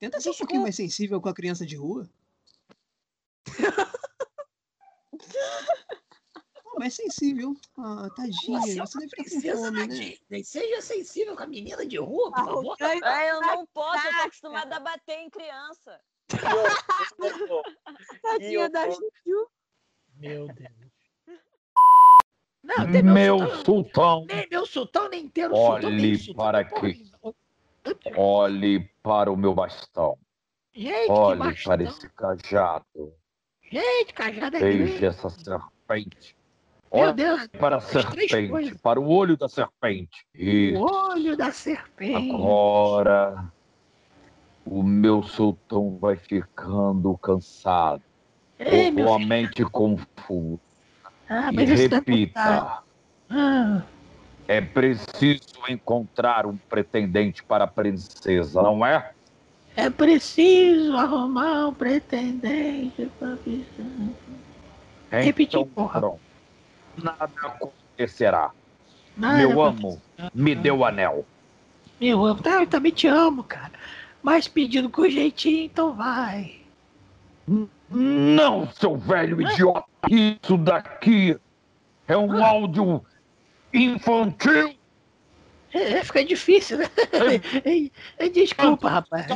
Tenta 0.00 0.18
ser 0.20 0.30
um 0.30 0.34
pouquinho 0.34 0.62
mais 0.62 0.74
sensível 0.74 1.20
com 1.20 1.28
a 1.28 1.34
criança 1.34 1.66
de 1.66 1.76
rua. 1.76 2.08
Pô, 6.64 6.78
mais 6.78 6.94
sensível. 6.94 7.54
Ah, 7.76 8.08
tadinha. 8.16 8.60
Você 8.60 8.70
é 8.70 8.74
deve 8.74 8.82
estar 8.84 9.00
com 9.00 9.08
princesa 9.10 9.66
fome, 9.66 9.86
né? 9.86 9.86
Disney. 9.88 10.44
Seja 10.44 10.80
sensível 10.80 11.36
com 11.36 11.42
a 11.42 11.46
menina 11.46 11.84
de 11.84 11.98
rua, 11.98 12.32
por 12.32 12.44
favor. 12.46 12.76
É, 12.80 13.30
eu 13.30 13.42
não 13.42 13.66
posso, 13.74 14.06
eu 14.06 14.12
tô 14.14 14.20
acostumada 14.22 14.76
a 14.76 14.80
bater 14.80 15.18
em 15.18 15.28
criança. 15.28 16.00
Tadinha 18.22 18.70
da 18.70 18.88
Juju. 18.88 19.50
Meu 20.14 20.46
Deus. 20.46 20.90
Não, 22.62 22.92
tem 22.92 23.02
Meu 23.02 23.38
sultão. 23.38 23.64
sultão, 23.64 24.26
Nem 24.26 24.48
meu 24.50 24.66
sultão, 24.66 25.08
nem 25.08 25.24
inteiro 25.24 25.54
sultão, 25.56 25.72
olhe 25.90 26.18
sultão. 26.18 26.44
para 26.44 26.58
aqui. 26.60 27.10
Olhe 28.16 28.88
para 29.02 29.30
o 29.32 29.36
meu 29.36 29.54
bastão. 29.54 30.16
Gente, 30.74 31.10
Olhe 31.10 31.38
bastão. 31.38 31.64
para 31.64 31.82
esse 31.84 32.08
cajado. 32.10 33.12
Gente, 33.70 34.12
cajada 34.14 34.56
é 34.56 34.60
Veja 34.60 34.84
grande. 34.86 35.06
essa 35.06 35.30
serpente. 35.30 36.36
Meu 36.92 37.04
Olhe 37.04 37.12
Deus, 37.14 37.46
para 37.58 37.76
a 37.76 37.80
serpente, 37.80 38.74
para 38.82 39.00
o 39.00 39.08
olho 39.08 39.36
da 39.36 39.48
serpente. 39.48 40.26
E 40.34 40.72
O 40.76 40.80
olho 40.82 41.36
da 41.36 41.52
serpente. 41.52 42.30
agora 42.34 43.44
o 44.66 44.82
meu 44.82 45.22
sultão 45.22 45.96
vai 45.98 46.16
ficando 46.16 47.16
cansado. 47.18 48.02
Ei, 48.58 48.92
com 48.92 49.14
a 49.14 49.18
mente 49.18 49.64
confusa. 49.64 50.60
Ah, 51.28 51.50
E 51.52 51.62
isso 51.64 51.82
é 51.84 51.96
repita. 51.96 52.82
Ah, 53.30 53.82
É 54.50 54.60
preciso 54.60 55.60
encontrar 55.68 56.44
um 56.44 56.56
pretendente 56.56 57.40
para 57.40 57.62
a 57.62 57.66
princesa, 57.68 58.60
não 58.60 58.84
é? 58.84 59.12
é 59.76 59.88
preciso 59.88 60.96
arrumar 60.96 61.68
um 61.68 61.72
pretendente 61.72 63.08
pra 63.16 63.36
pisar. 63.36 63.86
Repetir, 65.08 65.60
então, 65.60 65.68
porra. 65.68 66.00
pronto. 66.00 66.20
Nada 67.00 67.30
acontecerá. 67.44 68.50
Nada 69.16 69.38
Meu 69.38 69.62
amo, 69.62 70.02
me 70.34 70.56
dê 70.56 70.72
o 70.72 70.84
anel. 70.84 71.24
Meu 72.00 72.26
amo, 72.26 72.42
tá, 72.42 72.62
eu 72.62 72.66
também 72.66 72.90
te 72.90 73.06
amo, 73.06 73.44
cara. 73.44 73.74
Mas 74.20 74.48
pedindo 74.48 74.90
com 74.90 75.08
jeitinho, 75.08 75.66
então 75.66 75.94
vai. 75.94 76.56
Não, 77.88 78.68
seu 78.72 78.96
velho 78.96 79.40
idiota! 79.40 79.86
Isso 80.10 80.58
daqui 80.58 81.38
é 82.08 82.16
um 82.16 82.44
áudio 82.44 83.04
infantil! 83.72 84.76
É, 85.72 86.02
fica 86.02 86.24
difícil, 86.24 86.78
né? 86.78 86.86
É, 88.18 88.26
é, 88.26 88.28
Desculpa, 88.28 88.88
rapaz. 88.88 89.26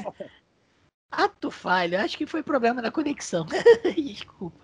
Ato 1.11 1.51
falho, 1.51 2.01
acho 2.01 2.19
que 2.19 2.27
foi 2.27 2.43
problema 2.43 2.83
na 2.83 2.91
conexão. 2.91 3.47
Desculpa. 3.97 4.59